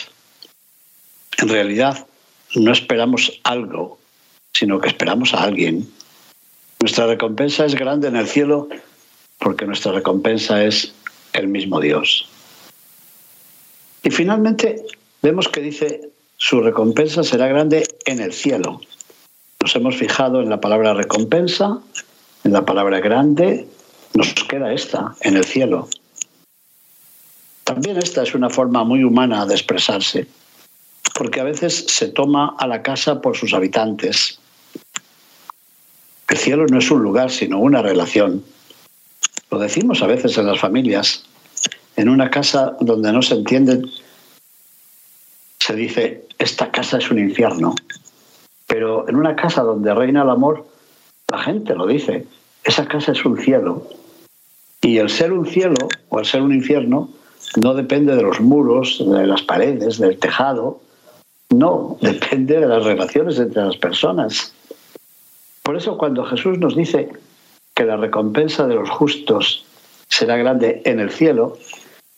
En 1.40 1.48
realidad 1.48 2.08
no 2.56 2.72
esperamos 2.72 3.38
algo, 3.44 4.00
sino 4.52 4.80
que 4.80 4.88
esperamos 4.88 5.34
a 5.34 5.44
alguien. 5.44 5.88
Nuestra 6.80 7.06
recompensa 7.06 7.64
es 7.64 7.76
grande 7.76 8.08
en 8.08 8.16
el 8.16 8.26
cielo 8.26 8.68
porque 9.38 9.66
nuestra 9.66 9.92
recompensa 9.92 10.64
es 10.64 10.92
el 11.38 11.49
mismo 11.49 11.80
Dios. 11.80 12.28
Y 14.02 14.11
finalmente 14.11 14.85
vemos 15.23 15.49
que 15.49 15.61
dice, 15.61 16.11
su 16.37 16.61
recompensa 16.61 17.23
será 17.23 17.49
grande 17.49 17.85
en 18.04 18.21
el 18.21 18.33
cielo 18.33 18.80
nos 19.61 19.75
hemos 19.76 19.97
fijado 19.97 20.40
en 20.40 20.49
la 20.49 20.61
palabra 20.61 20.95
recompensa, 20.95 21.78
en 22.45 22.52
la 22.52 22.64
palabra 22.64 23.00
grande, 23.00 23.66
nos 24.14 24.33
queda 24.33 24.73
esta, 24.73 25.14
en 25.21 25.37
el 25.37 25.45
cielo. 25.45 25.88
También 27.64 27.99
esta 27.99 28.23
es 28.23 28.35
una 28.35 28.49
forma 28.49 28.85
muy 28.85 29.04
humana 29.04 29.45
de 29.47 29.54
expresarse, 29.54 30.26
porque 31.14 31.40
a 31.40 31.45
veces 31.45 31.85
se 31.88 32.09
toma 32.09 32.54
a 32.59 32.66
la 32.66 32.83
casa 32.83 33.21
por 33.21 33.37
sus 33.37 33.52
habitantes. 33.52 34.38
El 36.28 36.37
cielo 36.38 36.66
no 36.66 36.78
es 36.78 36.90
un 36.90 37.02
lugar, 37.02 37.30
sino 37.30 37.59
una 37.59 37.83
relación. 37.83 38.45
Lo 39.50 39.59
decimos 39.59 40.02
a 40.02 40.07
veces 40.07 40.37
en 40.38 40.47
las 40.47 40.61
familias. 40.61 41.25
En 41.97 42.09
una 42.09 42.31
casa 42.31 42.76
donde 42.81 43.12
no 43.12 43.23
se 43.23 43.35
entienden, 43.35 43.87
se 45.59 45.75
dice, 45.75 46.26
esta 46.38 46.71
casa 46.71 46.99
es 46.99 47.11
un 47.11 47.19
infierno. 47.19 47.75
Pero 48.67 49.09
en 49.09 49.17
una 49.17 49.35
casa 49.35 49.62
donde 49.62 49.95
reina 49.95 50.23
el 50.23 50.31
amor, 50.31 50.67
la 51.31 51.38
gente 51.38 51.75
lo 51.75 51.87
dice, 51.87 52.26
esa 52.64 52.87
casa 52.87 53.12
es 53.12 53.25
un 53.25 53.38
cielo. 53.38 53.88
Y 54.83 54.99
el 54.99 55.11
ser 55.11 55.33
un 55.33 55.47
cielo 55.47 55.88
o 56.09 56.21
el 56.21 56.26
ser 56.26 56.43
un 56.43 56.55
infierno 56.55 57.09
no 57.57 57.75
depende 57.75 58.14
de 58.14 58.23
los 58.23 58.40
muros, 58.40 59.02
de 59.05 59.26
las 59.26 59.43
paredes, 59.43 59.99
del 59.99 60.19
tejado, 60.19 60.81
no, 61.50 61.97
depende 62.00 62.61
de 62.61 62.67
las 62.67 62.85
relaciones 62.85 63.38
entre 63.38 63.64
las 63.64 63.76
personas. 63.76 64.52
Por 65.62 65.76
eso 65.76 65.97
cuando 65.97 66.25
Jesús 66.25 66.59
nos 66.59 66.76
dice 66.76 67.11
que 67.78 67.85
la 67.85 67.97
recompensa 67.97 68.66
de 68.66 68.75
los 68.75 68.90
justos 68.90 69.64
será 70.08 70.37
grande 70.37 70.82
en 70.85 70.99
el 70.99 71.12
cielo, 71.12 71.56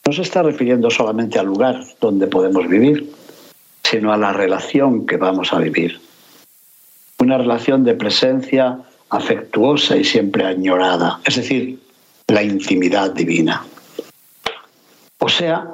no 0.07 0.12
se 0.14 0.23
está 0.23 0.43
refiriendo 0.43 0.88
solamente 0.88 1.38
al 1.38 1.45
lugar 1.45 1.85
donde 2.00 2.29
podemos 2.29 2.67
vivir, 2.67 3.12
sino 3.85 4.11
a 4.11 4.17
la 4.17 4.33
relación 4.33 5.07
que 5.07 5.19
vamos 5.19 5.52
a 5.52 5.59
vivir 5.59 6.00
una 7.19 7.37
relación 7.37 7.85
de 7.85 7.93
presencia 7.93 8.79
afectuosa 9.11 9.99
y 9.99 10.05
siempre 10.05 10.47
añorada, 10.47 11.21
es 11.26 11.37
decir, 11.37 11.79
la 12.29 12.43
intimidad 12.43 13.11
divina. 13.11 13.62
O 15.19 15.29
sea, 15.29 15.69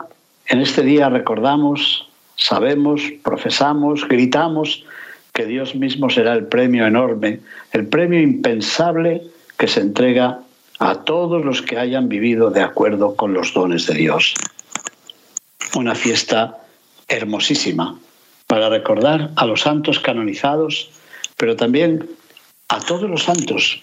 en 0.49 0.63
este 0.63 0.83
día 0.83 1.09
recordamos, 1.11 2.09
sabemos, 2.35 3.03
profesamos, 3.23 4.09
gritamos 4.09 4.85
que 5.33 5.47
Dios 5.47 5.77
mismo 5.77 6.11
será 6.11 6.33
el 6.33 6.47
premio 6.47 6.85
enorme, 6.85 7.39
el 7.71 7.87
premio 7.87 8.21
impensable 8.21 9.23
que 9.59 9.69
se 9.69 9.81
entrega 9.81 10.41
a 10.79 11.05
todos 11.05 11.45
los 11.45 11.63
que 11.63 11.79
hayan 11.79 12.09
vivido 12.09 12.51
de 12.51 12.63
acuerdo 12.63 13.17
con 13.17 13.33
los 13.33 13.55
dones 13.55 13.87
de 13.87 13.95
Dios. 13.95 14.35
Una 15.75 15.95
fiesta 15.95 16.59
hermosísima 17.09 17.99
para 18.47 18.69
recordar 18.69 19.31
a 19.37 19.47
los 19.47 19.63
santos 19.63 19.99
canonizados 20.01 20.91
pero 21.37 21.57
también 21.57 22.09
a 22.69 22.81
todos 22.81 23.09
los 23.09 23.25
santos 23.25 23.81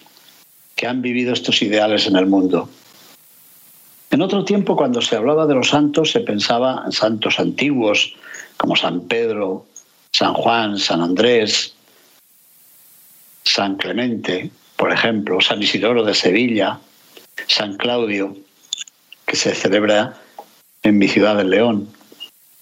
que 0.76 0.86
han 0.86 1.02
vivido 1.02 1.32
estos 1.32 1.62
ideales 1.62 2.06
en 2.06 2.16
el 2.16 2.26
mundo. 2.26 2.68
En 4.10 4.22
otro 4.22 4.44
tiempo, 4.44 4.76
cuando 4.76 5.00
se 5.00 5.16
hablaba 5.16 5.46
de 5.46 5.54
los 5.54 5.68
santos, 5.68 6.10
se 6.10 6.20
pensaba 6.20 6.82
en 6.84 6.92
santos 6.92 7.38
antiguos 7.38 8.14
como 8.56 8.76
San 8.76 9.02
Pedro, 9.02 9.66
San 10.12 10.34
Juan, 10.34 10.78
San 10.78 11.00
Andrés, 11.00 11.74
San 13.44 13.76
Clemente, 13.76 14.50
por 14.76 14.92
ejemplo, 14.92 15.40
San 15.40 15.62
Isidoro 15.62 16.04
de 16.04 16.14
Sevilla, 16.14 16.80
San 17.46 17.76
Claudio, 17.76 18.36
que 19.26 19.36
se 19.36 19.54
celebra 19.54 20.14
en 20.82 20.98
mi 20.98 21.08
ciudad 21.08 21.36
de 21.36 21.44
León, 21.44 21.88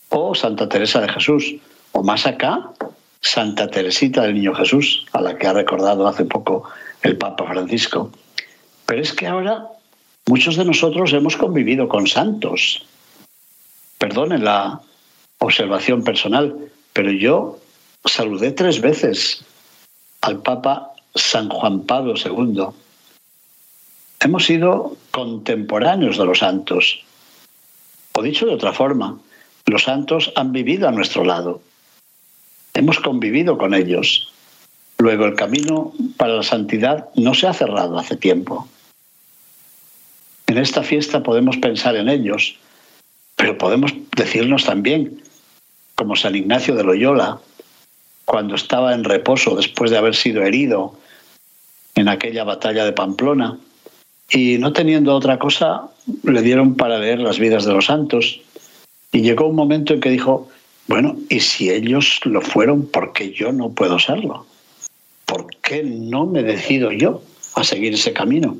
o 0.09 0.35
Santa 0.35 0.69
Teresa 0.69 1.01
de 1.01 1.09
Jesús, 1.09 1.57
o 1.93 2.03
más 2.03 2.27
acá, 2.27 2.71
Santa 3.21 3.69
Teresita 3.69 4.23
del 4.23 4.35
Niño 4.35 4.55
Jesús, 4.55 5.07
a 5.13 5.21
la 5.21 5.39
que 5.39 5.47
ha 5.47 5.53
recordado 5.53 6.07
hace 6.07 6.25
poco 6.25 6.69
el 7.03 7.17
Papa 7.17 7.47
Francisco. 7.47 8.11
Pero 8.87 9.01
es 9.01 9.13
que 9.13 9.27
ahora 9.27 9.69
muchos 10.27 10.57
de 10.57 10.65
nosotros 10.65 11.13
hemos 11.13 11.37
convivido 11.37 11.89
con 11.89 12.07
santos. 12.07 12.85
Perdonen 13.99 14.45
la 14.45 14.81
observación 15.39 16.05
personal, 16.05 16.57
pero 16.93 17.11
yo 17.11 17.59
saludé 18.05 18.53
tres 18.53 18.81
veces 18.81 19.45
al 20.21 20.43
Papa 20.43 20.92
San 21.15 21.49
Juan 21.51 21.83
Pablo 21.83 22.15
II. 22.17 22.67
Hemos 24.21 24.45
sido 24.45 24.97
contemporáneos 25.11 26.17
de 26.17 26.25
los 26.25 26.39
santos. 26.39 27.05
O 28.13 28.23
dicho 28.23 28.47
de 28.47 28.55
otra 28.55 28.73
forma, 28.73 29.19
los 29.67 29.85
santos 29.85 30.33
han 30.37 30.53
vivido 30.53 30.89
a 30.89 30.93
nuestro 30.93 31.25
lado. 31.25 31.61
Hemos 32.75 32.99
convivido 33.01 33.59
con 33.59 33.75
ellos. 33.75 34.33
Luego 34.99 35.27
el 35.27 35.35
camino 35.35 35.93
para 36.17 36.35
la 36.35 36.43
santidad 36.43 37.09
no 37.17 37.35
se 37.35 37.47
ha 37.47 37.53
cerrado 37.53 37.99
hace 37.99 38.17
tiempo. 38.17 38.69
En 40.47 40.59
esta 40.59 40.83
fiesta 40.83 41.23
podemos 41.23 41.57
pensar 41.57 41.97
en 41.97 42.09
ellos, 42.09 42.57
pero 43.37 43.59
podemos 43.59 43.93
decirnos 44.17 44.65
también, 44.65 45.23
como 45.95 46.17
San 46.17 46.37
Ignacio 46.37 46.75
de 46.75 46.85
Loyola, 46.85 47.41
cuando 48.25 48.55
estaba 48.55 48.95
en 48.95 49.05
reposo 49.05 49.57
después 49.57 49.91
de 49.91 49.99
haber 49.99 50.15
sido 50.15 50.43
herido 50.43 50.97
en 51.95 52.09
aquella 52.09 52.45
batalla 52.45 52.85
de 52.85 52.93
Pamplona, 52.93 53.59
y 54.31 54.57
no 54.59 54.73
teniendo 54.73 55.15
otra 55.15 55.39
cosa, 55.39 55.89
le 56.23 56.43
dieron 56.43 56.75
para 56.75 56.99
leer 56.99 57.21
las 57.21 57.39
vidas 57.39 57.67
de 57.67 57.75
los 57.75 57.87
santos. 57.87 58.41
Y 59.13 59.21
llegó 59.21 59.47
un 59.47 59.57
momento 59.57 59.93
en 59.93 60.01
que 60.01 60.09
dijo, 60.09 60.49
bueno, 60.87 61.17
¿y 61.29 61.41
si 61.41 61.71
ellos 61.71 62.21
lo 62.25 62.41
fueron, 62.41 62.87
por 62.87 63.13
qué 63.13 63.33
yo 63.33 63.53
no 63.53 63.71
puedo 63.71 63.99
serlo? 63.99 64.47
¿Por 65.27 65.47
qué 65.61 65.83
no 65.83 66.27
me 66.27 66.43
decido 66.43 66.93
yo 66.93 67.23
a 67.55 67.65
seguir 67.65 67.93
ese 67.93 68.15
camino? 68.15 68.57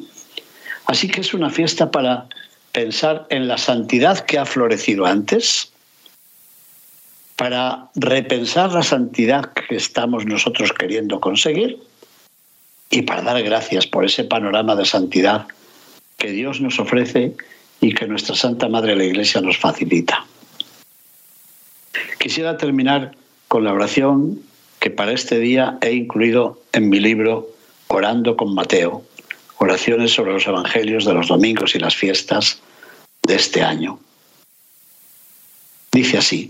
Así 0.87 1.09
que 1.09 1.23
es 1.23 1.33
una 1.33 1.49
fiesta 1.49 1.91
para 1.91 2.27
pensar 2.73 3.27
en 3.31 3.49
la 3.49 3.57
santidad 3.57 4.21
que 4.27 4.39
ha 4.39 4.45
florecido 4.45 5.07
antes, 5.07 5.73
para 7.37 7.89
repensar 7.95 8.73
la 8.73 8.83
santidad 8.83 9.53
que 9.53 9.77
estamos 9.77 10.27
nosotros 10.27 10.73
queriendo 10.73 11.19
conseguir 11.19 11.79
y 12.93 13.03
para 13.03 13.23
dar 13.23 13.43
gracias 13.43 13.87
por 13.87 14.05
ese 14.05 14.23
panorama 14.23 14.77
de 14.77 14.85
santidad 14.85 15.47
que 16.19 16.31
Dios 16.31 16.61
nos 16.61 16.79
ofrece 16.79 17.35
y 17.81 17.95
que 17.95 18.07
nuestra 18.07 18.37
Santa 18.37 18.69
Madre 18.69 18.95
la 18.95 19.05
Iglesia 19.05 19.41
nos 19.41 19.57
facilita. 19.57 20.27
Quisiera 22.19 22.59
terminar 22.59 23.13
con 23.49 23.65
la 23.65 23.73
oración 23.73 24.43
que 24.79 24.91
para 24.91 25.13
este 25.13 25.39
día 25.39 25.79
he 25.81 25.93
incluido 25.93 26.61
en 26.73 26.91
mi 26.91 27.01
libro 27.01 27.49
Orando 27.89 28.37
con 28.37 28.55
Mateo, 28.55 29.03
oraciones 29.57 30.13
sobre 30.13 30.35
los 30.35 30.47
evangelios 30.47 31.07
de 31.07 31.15
los 31.15 31.29
domingos 31.29 31.75
y 31.75 31.79
las 31.79 31.97
fiestas 31.97 32.61
de 33.23 33.37
este 33.37 33.63
año. 33.63 33.99
Dice 35.93 36.19
así, 36.19 36.49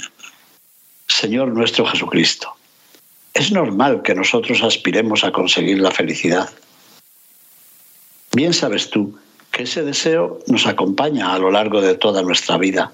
Señor 1.07 1.49
nuestro 1.49 1.87
Jesucristo, 1.87 2.57
es 3.35 3.51
normal 3.53 4.03
que 4.03 4.15
nosotros 4.15 4.63
aspiremos 4.63 5.25
a 5.25 5.33
conseguir 5.33 5.81
la 5.81 5.91
felicidad. 5.91 6.51
Bien 8.35 8.53
sabes 8.53 8.91
tú 8.91 9.19
que 9.51 9.65
ese 9.65 9.83
deseo 9.83 10.39
nos 10.47 10.67
acompaña 10.67 11.33
a 11.33 11.39
lo 11.39 11.51
largo 11.51 11.81
de 11.81 11.95
toda 11.95 12.23
nuestra 12.23 12.57
vida. 12.59 12.93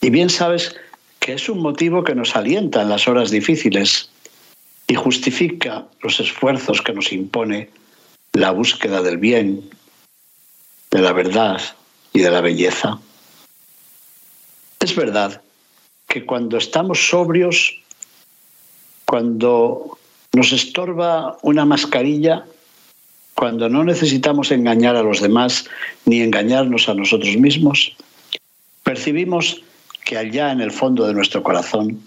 Y 0.00 0.10
bien 0.10 0.30
sabes 0.30 0.74
que 1.20 1.34
es 1.34 1.48
un 1.48 1.60
motivo 1.60 2.02
que 2.02 2.14
nos 2.14 2.34
alienta 2.34 2.82
en 2.82 2.88
las 2.88 3.06
horas 3.06 3.30
difíciles 3.30 4.10
y 4.88 4.94
justifica 4.94 5.86
los 6.02 6.18
esfuerzos 6.18 6.82
que 6.82 6.92
nos 6.92 7.12
impone 7.12 7.70
la 8.32 8.50
búsqueda 8.50 9.02
del 9.02 9.18
bien, 9.18 9.70
de 10.90 11.00
la 11.00 11.12
verdad 11.12 11.60
y 12.12 12.20
de 12.20 12.30
la 12.30 12.40
belleza. 12.40 12.98
Es 14.80 14.96
verdad 14.96 15.40
que 16.08 16.26
cuando 16.26 16.56
estamos 16.56 17.08
sobrios, 17.08 17.81
cuando 19.12 19.98
nos 20.32 20.52
estorba 20.52 21.36
una 21.42 21.66
mascarilla, 21.66 22.46
cuando 23.34 23.68
no 23.68 23.84
necesitamos 23.84 24.50
engañar 24.50 24.96
a 24.96 25.02
los 25.02 25.20
demás 25.20 25.68
ni 26.06 26.22
engañarnos 26.22 26.88
a 26.88 26.94
nosotros 26.94 27.36
mismos, 27.36 27.94
percibimos 28.82 29.62
que 30.02 30.16
allá 30.16 30.50
en 30.50 30.62
el 30.62 30.70
fondo 30.70 31.06
de 31.06 31.12
nuestro 31.12 31.42
corazón 31.42 32.02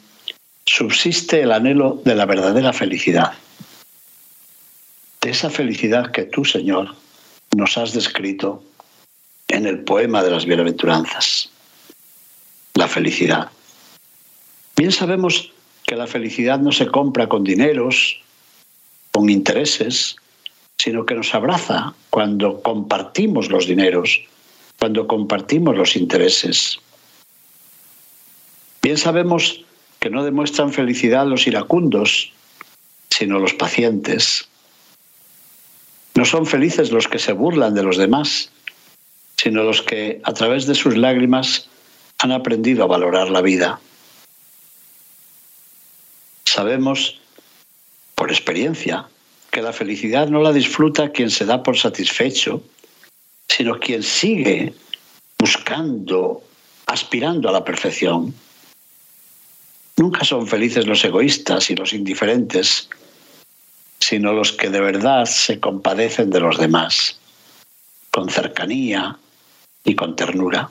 subsiste 0.65 1.44
el 1.44 1.52
anhelo 1.52 2.02
de 2.04 2.15
la 2.15 2.26
verdadera 2.26 2.74
felicidad, 2.74 3.34
de 5.22 5.30
esa 5.30 5.52
felicidad 5.52 6.12
que 6.12 6.24
tú, 6.24 6.44
Señor, 6.44 6.96
nos 7.56 7.78
has 7.78 7.94
descrito 7.94 8.63
en 9.50 9.68
el 9.68 9.82
poema 9.84 10.24
de 10.24 10.32
las 10.32 10.48
bienaventuranzas, 10.48 11.52
la 12.74 12.88
felicidad. 12.88 13.52
Bien 14.76 14.91
sabemos 14.91 15.52
que 15.86 15.95
la 15.95 16.08
felicidad 16.08 16.60
no 16.60 16.71
se 16.71 16.88
compra 16.88 17.28
con 17.28 17.43
dineros, 17.43 18.19
con 19.12 19.30
intereses, 19.30 20.15
sino 20.78 21.06
que 21.06 21.15
nos 21.15 21.34
abraza 21.34 21.93
cuando 22.10 22.62
compartimos 22.62 23.50
los 23.50 23.67
dineros, 23.67 24.21
cuando 24.80 25.08
compartimos 25.08 25.78
los 25.78 25.95
intereses. 25.95 26.80
Bien 28.82 28.98
sabemos 28.98 29.63
que 30.00 30.10
no 30.10 30.24
demuestran 30.24 30.74
felicidad 30.74 31.26
los 31.26 31.48
iracundos, 31.48 32.32
sino 33.10 33.39
los 33.39 33.54
pacientes. 33.54 34.48
No 36.15 36.26
son 36.26 36.45
felices 36.45 36.91
los 36.91 37.08
que 37.08 37.19
se 37.19 37.34
burlan 37.34 37.74
de 37.74 37.84
los 37.84 37.98
demás, 37.98 38.52
sino 39.38 39.63
los 39.63 39.82
que 39.82 40.21
a 40.24 40.34
través 40.34 40.65
de 40.67 40.76
sus 40.76 40.98
lágrimas 40.98 41.69
han 42.19 42.32
aprendido 42.32 42.84
a 42.84 42.88
valorar 42.88 43.30
la 43.30 43.41
vida. 43.41 43.80
Sabemos 46.56 47.20
por 48.15 48.32
experiencia 48.32 49.10
que 49.52 49.62
la 49.62 49.74
felicidad 49.74 50.30
no 50.30 50.41
la 50.41 50.54
disfruta 50.54 51.12
quien 51.12 51.30
se 51.30 51.44
da 51.44 51.62
por 51.62 51.78
satisfecho, 51.78 52.63
sino 53.50 53.78
quien 53.78 54.02
sigue 54.02 54.74
buscando, 55.38 56.41
aspirando 56.86 57.50
a 57.50 57.52
la 57.52 57.65
perfección. 57.65 58.34
Nunca 59.98 60.24
son 60.24 60.48
felices 60.48 60.88
los 60.88 61.04
egoístas 61.04 61.70
y 61.72 61.76
los 61.76 61.91
indiferentes, 61.91 62.88
sino 64.00 64.32
los 64.32 64.54
que 64.54 64.70
de 64.70 64.80
verdad 64.80 65.26
se 65.26 65.60
compadecen 65.60 66.30
de 66.30 66.39
los 66.39 66.58
demás, 66.58 67.20
con 68.12 68.30
cercanía 68.30 69.20
y 69.84 69.94
con 69.94 70.15
ternura. 70.15 70.70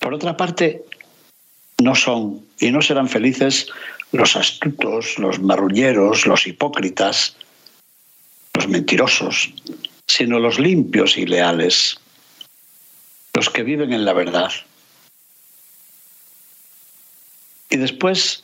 Por 0.00 0.14
otra 0.14 0.36
parte, 0.36 0.84
no 1.78 1.94
son 1.94 2.47
y 2.60 2.70
no 2.70 2.82
serán 2.82 3.08
felices 3.08 3.68
los 4.12 4.36
astutos, 4.36 5.18
los 5.18 5.40
marrulleros, 5.40 6.26
los 6.26 6.46
hipócritas, 6.46 7.36
los 8.54 8.68
mentirosos, 8.68 9.52
sino 10.06 10.38
los 10.38 10.58
limpios 10.58 11.16
y 11.16 11.26
leales, 11.26 11.96
los 13.34 13.50
que 13.50 13.62
viven 13.62 13.92
en 13.92 14.04
la 14.04 14.12
verdad. 14.12 14.50
Y 17.70 17.76
después 17.76 18.42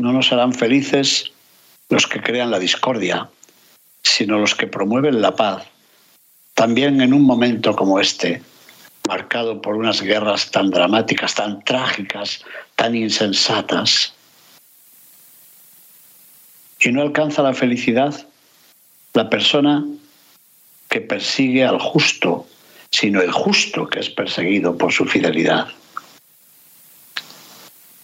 no 0.00 0.12
nos 0.12 0.32
harán 0.32 0.52
felices 0.52 1.32
los 1.88 2.06
que 2.06 2.20
crean 2.20 2.50
la 2.50 2.58
discordia, 2.58 3.28
sino 4.02 4.38
los 4.38 4.54
que 4.54 4.66
promueven 4.66 5.20
la 5.20 5.34
paz, 5.34 5.66
también 6.54 7.00
en 7.00 7.14
un 7.14 7.22
momento 7.22 7.74
como 7.74 7.98
este, 7.98 8.42
marcado 9.06 9.60
por 9.60 9.76
unas 9.76 10.02
guerras 10.02 10.50
tan 10.50 10.70
dramáticas, 10.70 11.34
tan 11.34 11.62
trágicas, 11.64 12.44
tan 12.76 12.94
insensatas. 12.94 14.12
Y 16.80 16.92
no 16.92 17.02
alcanza 17.02 17.42
la 17.42 17.54
felicidad 17.54 18.26
la 19.14 19.28
persona 19.28 19.84
que 20.88 21.00
persigue 21.00 21.64
al 21.64 21.78
justo, 21.78 22.46
sino 22.90 23.20
el 23.20 23.32
justo 23.32 23.86
que 23.88 24.00
es 24.00 24.10
perseguido 24.10 24.76
por 24.76 24.92
su 24.92 25.04
fidelidad. 25.04 25.68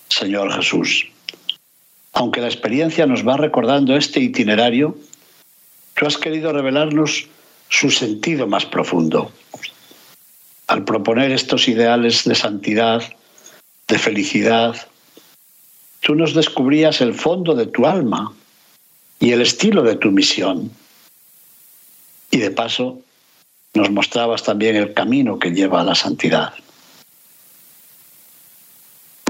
Señor 0.08 0.52
Jesús, 0.52 1.06
aunque 2.12 2.40
la 2.40 2.46
experiencia 2.46 3.06
nos 3.06 3.26
va 3.26 3.36
recordando 3.36 3.96
este 3.96 4.20
itinerario, 4.20 4.96
tú 5.94 6.06
has 6.06 6.16
querido 6.16 6.52
revelarnos 6.52 7.26
su 7.68 7.90
sentido 7.90 8.46
más 8.46 8.64
profundo. 8.64 9.32
Al 10.66 10.84
proponer 10.84 11.30
estos 11.30 11.68
ideales 11.68 12.24
de 12.24 12.34
santidad, 12.34 13.02
de 13.88 13.98
felicidad, 13.98 14.76
tú 16.00 16.14
nos 16.14 16.34
descubrías 16.34 17.00
el 17.00 17.14
fondo 17.14 17.54
de 17.54 17.66
tu 17.66 17.86
alma 17.86 18.32
y 19.20 19.32
el 19.32 19.42
estilo 19.42 19.82
de 19.82 19.96
tu 19.96 20.10
misión. 20.10 20.70
Y 22.30 22.38
de 22.38 22.50
paso, 22.50 23.00
nos 23.74 23.90
mostrabas 23.90 24.42
también 24.42 24.76
el 24.76 24.92
camino 24.94 25.38
que 25.38 25.50
lleva 25.50 25.80
a 25.80 25.84
la 25.84 25.94
santidad. 25.94 26.54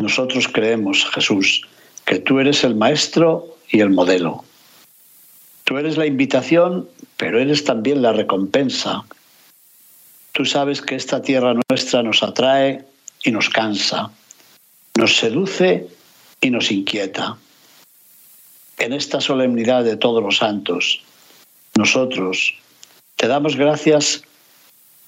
Nosotros 0.01 0.49
creemos, 0.49 1.05
Jesús, 1.11 1.66
que 2.05 2.18
tú 2.18 2.38
eres 2.38 2.64
el 2.64 2.75
maestro 2.75 3.57
y 3.68 3.81
el 3.81 3.90
modelo. 3.90 4.44
Tú 5.64 5.79
eres 5.79 5.96
la 5.96 6.07
invitación, 6.07 6.88
pero 7.16 7.40
eres 7.40 7.64
también 7.64 8.03
la 8.03 8.12
recompensa. 8.12 9.05
Tú 10.37 10.44
sabes 10.44 10.83
que 10.83 10.96
esta 10.96 11.22
tierra 11.22 11.55
nuestra 11.70 12.03
nos 12.03 12.22
atrae 12.22 12.85
y 13.25 13.31
nos 13.31 13.49
cansa, 13.49 14.11
nos 14.94 15.16
seduce 15.16 15.88
y 16.42 16.51
nos 16.51 16.70
inquieta. 16.70 17.38
En 18.77 18.92
esta 18.92 19.22
solemnidad 19.22 19.83
de 19.85 19.96
todos 19.96 20.22
los 20.22 20.37
santos, 20.37 21.03
nosotros 21.75 22.55
te 23.16 23.29
damos 23.29 23.57
gracias 23.57 24.25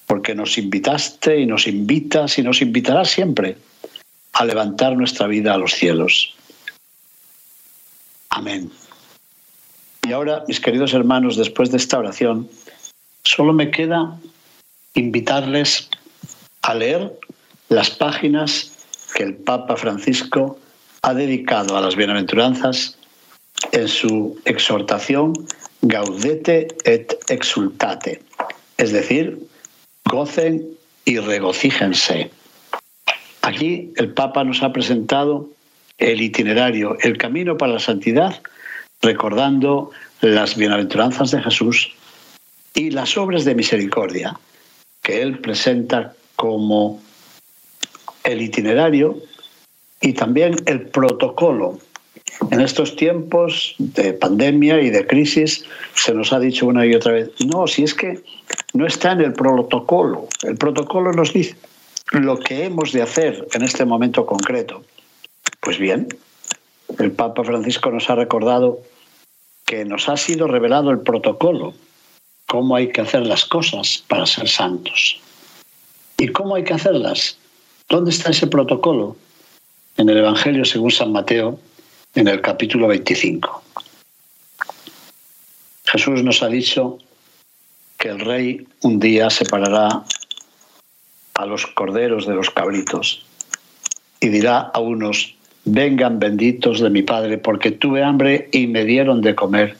porque 0.06 0.34
nos 0.34 0.56
invitaste 0.56 1.40
y 1.40 1.44
nos 1.44 1.66
invitas 1.66 2.38
y 2.38 2.42
nos 2.42 2.62
invitarás 2.62 3.10
siempre 3.10 3.58
a 4.32 4.46
levantar 4.46 4.96
nuestra 4.96 5.26
vida 5.26 5.52
a 5.52 5.58
los 5.58 5.74
cielos. 5.74 6.34
Amén. 8.30 8.72
Y 10.08 10.12
ahora, 10.12 10.44
mis 10.48 10.58
queridos 10.58 10.94
hermanos, 10.94 11.36
después 11.36 11.70
de 11.70 11.76
esta 11.76 11.98
oración, 11.98 12.48
solo 13.24 13.52
me 13.52 13.70
queda 13.70 14.18
invitarles 14.98 15.88
a 16.62 16.74
leer 16.74 17.12
las 17.68 17.90
páginas 17.90 18.72
que 19.14 19.22
el 19.22 19.34
Papa 19.34 19.76
Francisco 19.76 20.58
ha 21.02 21.14
dedicado 21.14 21.76
a 21.76 21.80
las 21.80 21.96
bienaventuranzas 21.96 22.98
en 23.72 23.88
su 23.88 24.38
exhortación 24.44 25.32
Gaudete 25.82 26.66
et 26.84 27.16
exultate, 27.28 28.20
es 28.76 28.90
decir, 28.90 29.38
gocen 30.04 30.66
y 31.04 31.18
regocíjense. 31.18 32.30
Aquí 33.42 33.92
el 33.96 34.12
Papa 34.12 34.42
nos 34.42 34.62
ha 34.64 34.72
presentado 34.72 35.48
el 35.98 36.20
itinerario, 36.20 36.96
el 37.00 37.16
camino 37.16 37.56
para 37.56 37.74
la 37.74 37.78
santidad, 37.78 38.42
recordando 39.00 39.92
las 40.20 40.56
bienaventuranzas 40.56 41.30
de 41.30 41.42
Jesús 41.42 41.92
y 42.74 42.90
las 42.90 43.16
obras 43.16 43.44
de 43.44 43.54
misericordia 43.54 44.36
que 45.08 45.22
él 45.22 45.38
presenta 45.38 46.12
como 46.36 47.00
el 48.24 48.42
itinerario 48.42 49.16
y 50.02 50.12
también 50.12 50.56
el 50.66 50.82
protocolo. 50.82 51.78
En 52.50 52.60
estos 52.60 52.94
tiempos 52.94 53.74
de 53.78 54.12
pandemia 54.12 54.82
y 54.82 54.90
de 54.90 55.06
crisis 55.06 55.64
se 55.94 56.12
nos 56.12 56.34
ha 56.34 56.38
dicho 56.38 56.66
una 56.66 56.84
y 56.84 56.94
otra 56.94 57.12
vez, 57.12 57.30
no, 57.46 57.66
si 57.66 57.84
es 57.84 57.94
que 57.94 58.20
no 58.74 58.86
está 58.86 59.12
en 59.12 59.22
el 59.22 59.32
protocolo. 59.32 60.28
El 60.42 60.58
protocolo 60.58 61.10
nos 61.12 61.32
dice 61.32 61.56
lo 62.12 62.38
que 62.38 62.66
hemos 62.66 62.92
de 62.92 63.00
hacer 63.00 63.48
en 63.54 63.62
este 63.62 63.86
momento 63.86 64.26
concreto. 64.26 64.84
Pues 65.60 65.78
bien, 65.78 66.08
el 66.98 67.12
Papa 67.12 67.44
Francisco 67.44 67.90
nos 67.90 68.10
ha 68.10 68.14
recordado 68.14 68.80
que 69.64 69.86
nos 69.86 70.10
ha 70.10 70.18
sido 70.18 70.48
revelado 70.48 70.90
el 70.90 71.00
protocolo, 71.00 71.72
cómo 72.48 72.76
hay 72.76 72.90
que 72.90 73.02
hacer 73.02 73.26
las 73.26 73.44
cosas 73.44 74.02
para 74.08 74.26
ser 74.26 74.48
santos. 74.48 75.20
¿Y 76.16 76.28
cómo 76.28 76.56
hay 76.56 76.64
que 76.64 76.74
hacerlas? 76.74 77.38
¿Dónde 77.88 78.10
está 78.10 78.30
ese 78.30 78.46
protocolo? 78.46 79.16
En 79.98 80.08
el 80.08 80.16
Evangelio 80.16 80.64
según 80.64 80.90
San 80.90 81.12
Mateo, 81.12 81.60
en 82.14 82.26
el 82.26 82.40
capítulo 82.40 82.88
25. 82.88 83.62
Jesús 85.84 86.22
nos 86.22 86.42
ha 86.42 86.48
dicho 86.48 86.98
que 87.98 88.08
el 88.08 88.20
rey 88.20 88.66
un 88.82 88.98
día 88.98 89.28
separará 89.28 90.04
a 91.34 91.46
los 91.46 91.66
corderos 91.66 92.26
de 92.26 92.34
los 92.34 92.50
cabritos 92.50 93.26
y 94.20 94.28
dirá 94.28 94.70
a 94.72 94.80
unos, 94.80 95.34
vengan 95.64 96.18
benditos 96.18 96.80
de 96.80 96.90
mi 96.90 97.02
Padre, 97.02 97.36
porque 97.36 97.72
tuve 97.72 98.02
hambre 98.02 98.48
y 98.52 98.66
me 98.66 98.84
dieron 98.84 99.20
de 99.20 99.34
comer, 99.34 99.76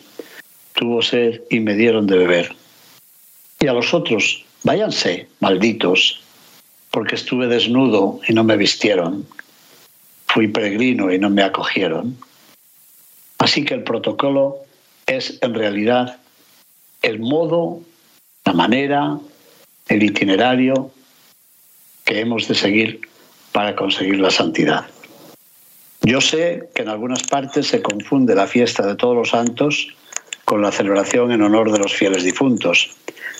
tuvo 0.74 1.00
sed 1.02 1.40
y 1.50 1.60
me 1.60 1.74
dieron 1.74 2.06
de 2.06 2.18
beber. 2.18 2.57
Y 3.60 3.66
a 3.66 3.72
los 3.72 3.92
otros, 3.92 4.44
váyanse, 4.62 5.28
malditos, 5.40 6.20
porque 6.90 7.16
estuve 7.16 7.46
desnudo 7.46 8.20
y 8.26 8.32
no 8.32 8.44
me 8.44 8.56
vistieron, 8.56 9.26
fui 10.26 10.48
peregrino 10.48 11.12
y 11.12 11.18
no 11.18 11.30
me 11.30 11.42
acogieron. 11.42 12.16
Así 13.38 13.64
que 13.64 13.74
el 13.74 13.82
protocolo 13.82 14.58
es 15.06 15.38
en 15.42 15.54
realidad 15.54 16.18
el 17.02 17.18
modo, 17.18 17.80
la 18.44 18.52
manera, 18.52 19.18
el 19.88 20.02
itinerario 20.02 20.90
que 22.04 22.20
hemos 22.20 22.48
de 22.48 22.54
seguir 22.54 23.00
para 23.52 23.74
conseguir 23.74 24.18
la 24.20 24.30
santidad. 24.30 24.86
Yo 26.02 26.20
sé 26.20 26.68
que 26.74 26.82
en 26.82 26.88
algunas 26.88 27.22
partes 27.24 27.66
se 27.66 27.82
confunde 27.82 28.34
la 28.34 28.46
fiesta 28.46 28.86
de 28.86 28.96
todos 28.96 29.16
los 29.16 29.30
santos 29.30 29.88
con 30.44 30.62
la 30.62 30.72
celebración 30.72 31.32
en 31.32 31.42
honor 31.42 31.70
de 31.72 31.78
los 31.78 31.92
fieles 31.92 32.24
difuntos, 32.24 32.90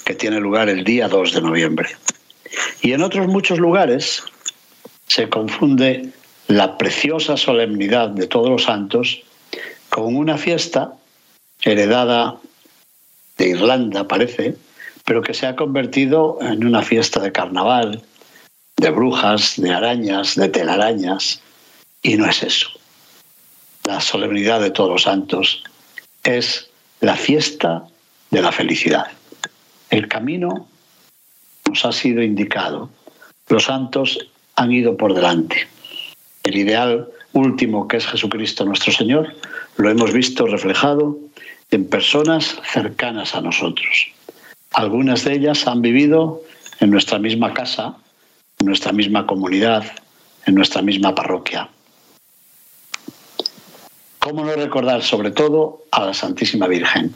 que 0.08 0.14
tiene 0.14 0.40
lugar 0.40 0.70
el 0.70 0.84
día 0.84 1.06
2 1.06 1.34
de 1.34 1.42
noviembre. 1.42 1.90
Y 2.80 2.92
en 2.92 3.02
otros 3.02 3.26
muchos 3.26 3.58
lugares 3.58 4.22
se 5.06 5.28
confunde 5.28 6.08
la 6.46 6.78
preciosa 6.78 7.36
solemnidad 7.36 8.08
de 8.08 8.26
todos 8.26 8.48
los 8.48 8.62
santos 8.62 9.20
con 9.90 10.16
una 10.16 10.38
fiesta 10.38 10.94
heredada 11.60 12.38
de 13.36 13.48
Irlanda, 13.48 14.08
parece, 14.08 14.56
pero 15.04 15.20
que 15.20 15.34
se 15.34 15.46
ha 15.46 15.56
convertido 15.56 16.38
en 16.40 16.66
una 16.66 16.80
fiesta 16.80 17.20
de 17.20 17.30
carnaval, 17.30 18.02
de 18.78 18.88
brujas, 18.88 19.60
de 19.60 19.74
arañas, 19.74 20.36
de 20.36 20.48
telarañas, 20.48 21.42
y 22.02 22.16
no 22.16 22.26
es 22.26 22.42
eso. 22.42 22.70
La 23.84 24.00
solemnidad 24.00 24.62
de 24.62 24.70
todos 24.70 24.88
los 24.88 25.02
santos 25.02 25.62
es 26.24 26.70
la 27.00 27.14
fiesta 27.14 27.84
de 28.30 28.40
la 28.40 28.52
felicidad. 28.52 29.17
El 29.90 30.08
camino 30.08 30.68
nos 31.66 31.84
ha 31.84 31.92
sido 31.92 32.22
indicado. 32.22 32.90
Los 33.48 33.64
santos 33.64 34.18
han 34.56 34.72
ido 34.72 34.96
por 34.96 35.14
delante. 35.14 35.68
El 36.42 36.56
ideal 36.56 37.08
último, 37.32 37.88
que 37.88 37.98
es 37.98 38.06
Jesucristo 38.06 38.64
nuestro 38.64 38.92
Señor, 38.92 39.34
lo 39.76 39.90
hemos 39.90 40.12
visto 40.12 40.46
reflejado 40.46 41.18
en 41.70 41.88
personas 41.88 42.60
cercanas 42.72 43.34
a 43.34 43.40
nosotros. 43.40 44.08
Algunas 44.72 45.24
de 45.24 45.34
ellas 45.34 45.66
han 45.66 45.82
vivido 45.82 46.42
en 46.80 46.90
nuestra 46.90 47.18
misma 47.18 47.54
casa, 47.54 47.96
en 48.58 48.66
nuestra 48.66 48.92
misma 48.92 49.26
comunidad, 49.26 49.84
en 50.46 50.54
nuestra 50.54 50.82
misma 50.82 51.14
parroquia. 51.14 51.68
¿Cómo 54.18 54.44
no 54.44 54.54
recordar 54.54 55.02
sobre 55.02 55.30
todo 55.30 55.84
a 55.90 56.06
la 56.06 56.14
Santísima 56.14 56.66
Virgen? 56.66 57.14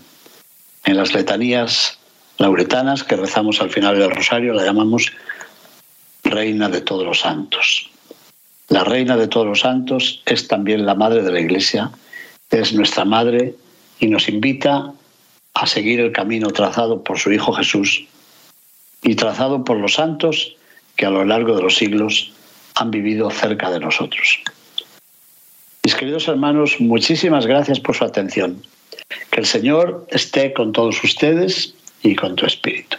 En 0.84 0.96
las 0.96 1.12
letanías 1.12 1.98
lauretanas 2.42 3.04
que 3.04 3.14
rezamos 3.16 3.60
al 3.60 3.70
final 3.70 3.96
del 3.96 4.10
rosario 4.10 4.52
la 4.52 4.64
llamamos 4.64 5.12
Reina 6.24 6.68
de 6.68 6.80
todos 6.80 7.06
los 7.06 7.20
santos. 7.20 7.88
La 8.68 8.82
Reina 8.82 9.16
de 9.16 9.28
todos 9.28 9.46
los 9.46 9.60
santos 9.60 10.22
es 10.26 10.48
también 10.48 10.84
la 10.84 10.96
Madre 10.96 11.22
de 11.22 11.30
la 11.30 11.38
Iglesia, 11.38 11.92
es 12.50 12.72
nuestra 12.74 13.04
Madre 13.04 13.54
y 14.00 14.08
nos 14.08 14.28
invita 14.28 14.92
a 15.54 15.66
seguir 15.66 16.00
el 16.00 16.10
camino 16.10 16.48
trazado 16.48 17.04
por 17.04 17.18
su 17.18 17.30
Hijo 17.30 17.52
Jesús 17.52 18.06
y 19.02 19.14
trazado 19.14 19.64
por 19.64 19.76
los 19.76 19.94
santos 19.94 20.56
que 20.96 21.06
a 21.06 21.10
lo 21.10 21.24
largo 21.24 21.54
de 21.54 21.62
los 21.62 21.76
siglos 21.76 22.32
han 22.74 22.90
vivido 22.90 23.30
cerca 23.30 23.70
de 23.70 23.78
nosotros. 23.78 24.40
Mis 25.84 25.94
queridos 25.94 26.26
hermanos, 26.26 26.80
muchísimas 26.80 27.46
gracias 27.46 27.78
por 27.78 27.94
su 27.94 28.04
atención. 28.04 28.60
Que 29.30 29.40
el 29.40 29.46
Señor 29.46 30.06
esté 30.10 30.52
con 30.52 30.72
todos 30.72 31.02
ustedes 31.04 31.74
y 32.02 32.14
con 32.14 32.36
tu 32.36 32.46
espíritu. 32.46 32.96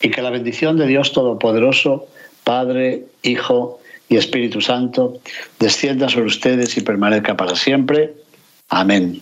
Y 0.00 0.10
que 0.10 0.22
la 0.22 0.30
bendición 0.30 0.76
de 0.76 0.86
Dios 0.86 1.12
Todopoderoso, 1.12 2.08
Padre, 2.44 3.04
Hijo 3.22 3.80
y 4.08 4.16
Espíritu 4.16 4.60
Santo, 4.60 5.20
descienda 5.58 6.08
sobre 6.08 6.26
ustedes 6.26 6.76
y 6.76 6.80
permanezca 6.80 7.36
para 7.36 7.54
siempre. 7.54 8.14
Amén. 8.68 9.20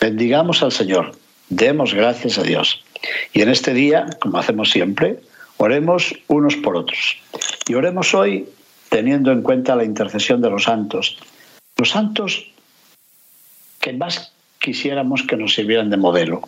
Bendigamos 0.00 0.62
al 0.62 0.72
Señor, 0.72 1.12
demos 1.48 1.94
gracias 1.94 2.38
a 2.38 2.42
Dios. 2.42 2.84
Y 3.32 3.42
en 3.42 3.48
este 3.48 3.72
día, 3.74 4.06
como 4.20 4.38
hacemos 4.38 4.70
siempre, 4.70 5.20
oremos 5.56 6.14
unos 6.26 6.56
por 6.56 6.76
otros. 6.76 7.16
Y 7.68 7.74
oremos 7.74 8.14
hoy 8.14 8.48
teniendo 8.88 9.32
en 9.32 9.42
cuenta 9.42 9.76
la 9.76 9.84
intercesión 9.84 10.40
de 10.40 10.50
los 10.50 10.64
santos. 10.64 11.18
Los 11.76 11.90
santos 11.90 12.50
que 13.80 13.92
más 13.92 14.32
quisiéramos 14.58 15.22
que 15.22 15.36
nos 15.36 15.54
sirvieran 15.54 15.90
de 15.90 15.96
modelo. 15.96 16.42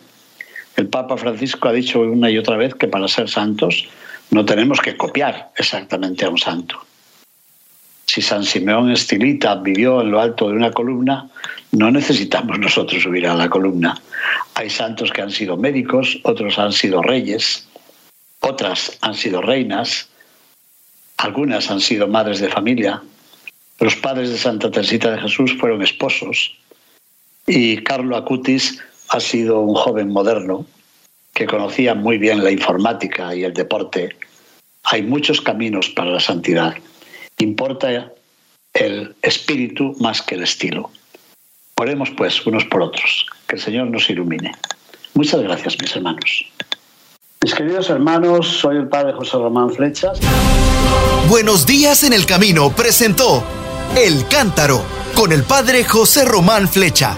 El 0.81 0.89
Papa 0.89 1.15
Francisco 1.15 1.67
ha 1.67 1.73
dicho 1.73 1.99
una 1.99 2.31
y 2.31 2.39
otra 2.39 2.57
vez 2.57 2.73
que 2.73 2.87
para 2.87 3.07
ser 3.07 3.29
santos 3.29 3.87
no 4.31 4.45
tenemos 4.45 4.81
que 4.81 4.97
copiar 4.97 5.51
exactamente 5.55 6.25
a 6.25 6.29
un 6.31 6.39
santo. 6.39 6.75
Si 8.07 8.19
San 8.19 8.43
Simeón 8.43 8.91
Estilita 8.91 9.53
vivió 9.57 10.01
en 10.01 10.09
lo 10.09 10.19
alto 10.19 10.49
de 10.49 10.55
una 10.55 10.71
columna, 10.71 11.29
no 11.73 11.91
necesitamos 11.91 12.57
nosotros 12.57 13.03
subir 13.03 13.27
a 13.27 13.35
la 13.35 13.47
columna. 13.47 14.01
Hay 14.55 14.71
santos 14.71 15.11
que 15.11 15.21
han 15.21 15.29
sido 15.29 15.55
médicos, 15.55 16.19
otros 16.23 16.57
han 16.57 16.71
sido 16.71 17.03
reyes, 17.03 17.67
otras 18.39 18.97
han 19.01 19.13
sido 19.13 19.43
reinas, 19.43 20.09
algunas 21.17 21.69
han 21.69 21.79
sido 21.79 22.07
madres 22.07 22.39
de 22.39 22.49
familia. 22.49 23.03
Los 23.79 23.95
padres 23.97 24.31
de 24.31 24.39
Santa 24.39 24.71
Teresita 24.71 25.11
de 25.11 25.21
Jesús 25.21 25.55
fueron 25.59 25.83
esposos 25.83 26.57
y 27.45 27.77
Carlo 27.83 28.17
Acutis 28.17 28.81
ha 29.11 29.19
sido 29.19 29.59
un 29.59 29.75
joven 29.75 30.09
moderno 30.09 30.65
que 31.33 31.45
conocía 31.45 31.93
muy 31.93 32.17
bien 32.17 32.43
la 32.43 32.51
informática 32.51 33.35
y 33.35 33.43
el 33.43 33.53
deporte. 33.53 34.15
Hay 34.83 35.03
muchos 35.03 35.41
caminos 35.41 35.89
para 35.89 36.11
la 36.11 36.19
santidad. 36.19 36.73
Importa 37.37 38.11
el 38.73 39.15
espíritu 39.21 39.95
más 39.99 40.21
que 40.21 40.35
el 40.35 40.43
estilo. 40.43 40.89
Oremos 41.75 42.09
pues 42.11 42.45
unos 42.45 42.63
por 42.65 42.83
otros, 42.83 43.25
que 43.47 43.55
el 43.55 43.61
Señor 43.61 43.87
nos 43.87 44.09
ilumine. 44.09 44.53
Muchas 45.13 45.41
gracias, 45.41 45.75
mis 45.81 45.93
hermanos. 45.95 46.45
Mis 47.43 47.53
queridos 47.53 47.89
hermanos, 47.89 48.47
soy 48.47 48.77
el 48.77 48.87
padre 48.87 49.13
José 49.13 49.37
Román 49.37 49.71
Flechas. 49.71 50.19
Buenos 51.27 51.65
días 51.65 52.03
en 52.03 52.13
el 52.13 52.25
camino 52.25 52.69
presentó 52.71 53.43
El 53.97 54.25
Cántaro 54.27 54.83
con 55.15 55.33
el 55.33 55.43
padre 55.43 55.83
José 55.83 56.23
Román 56.23 56.69
Flecha. 56.69 57.17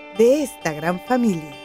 de 0.17 0.43
esta 0.43 0.73
gran 0.73 0.99
familia. 0.99 1.60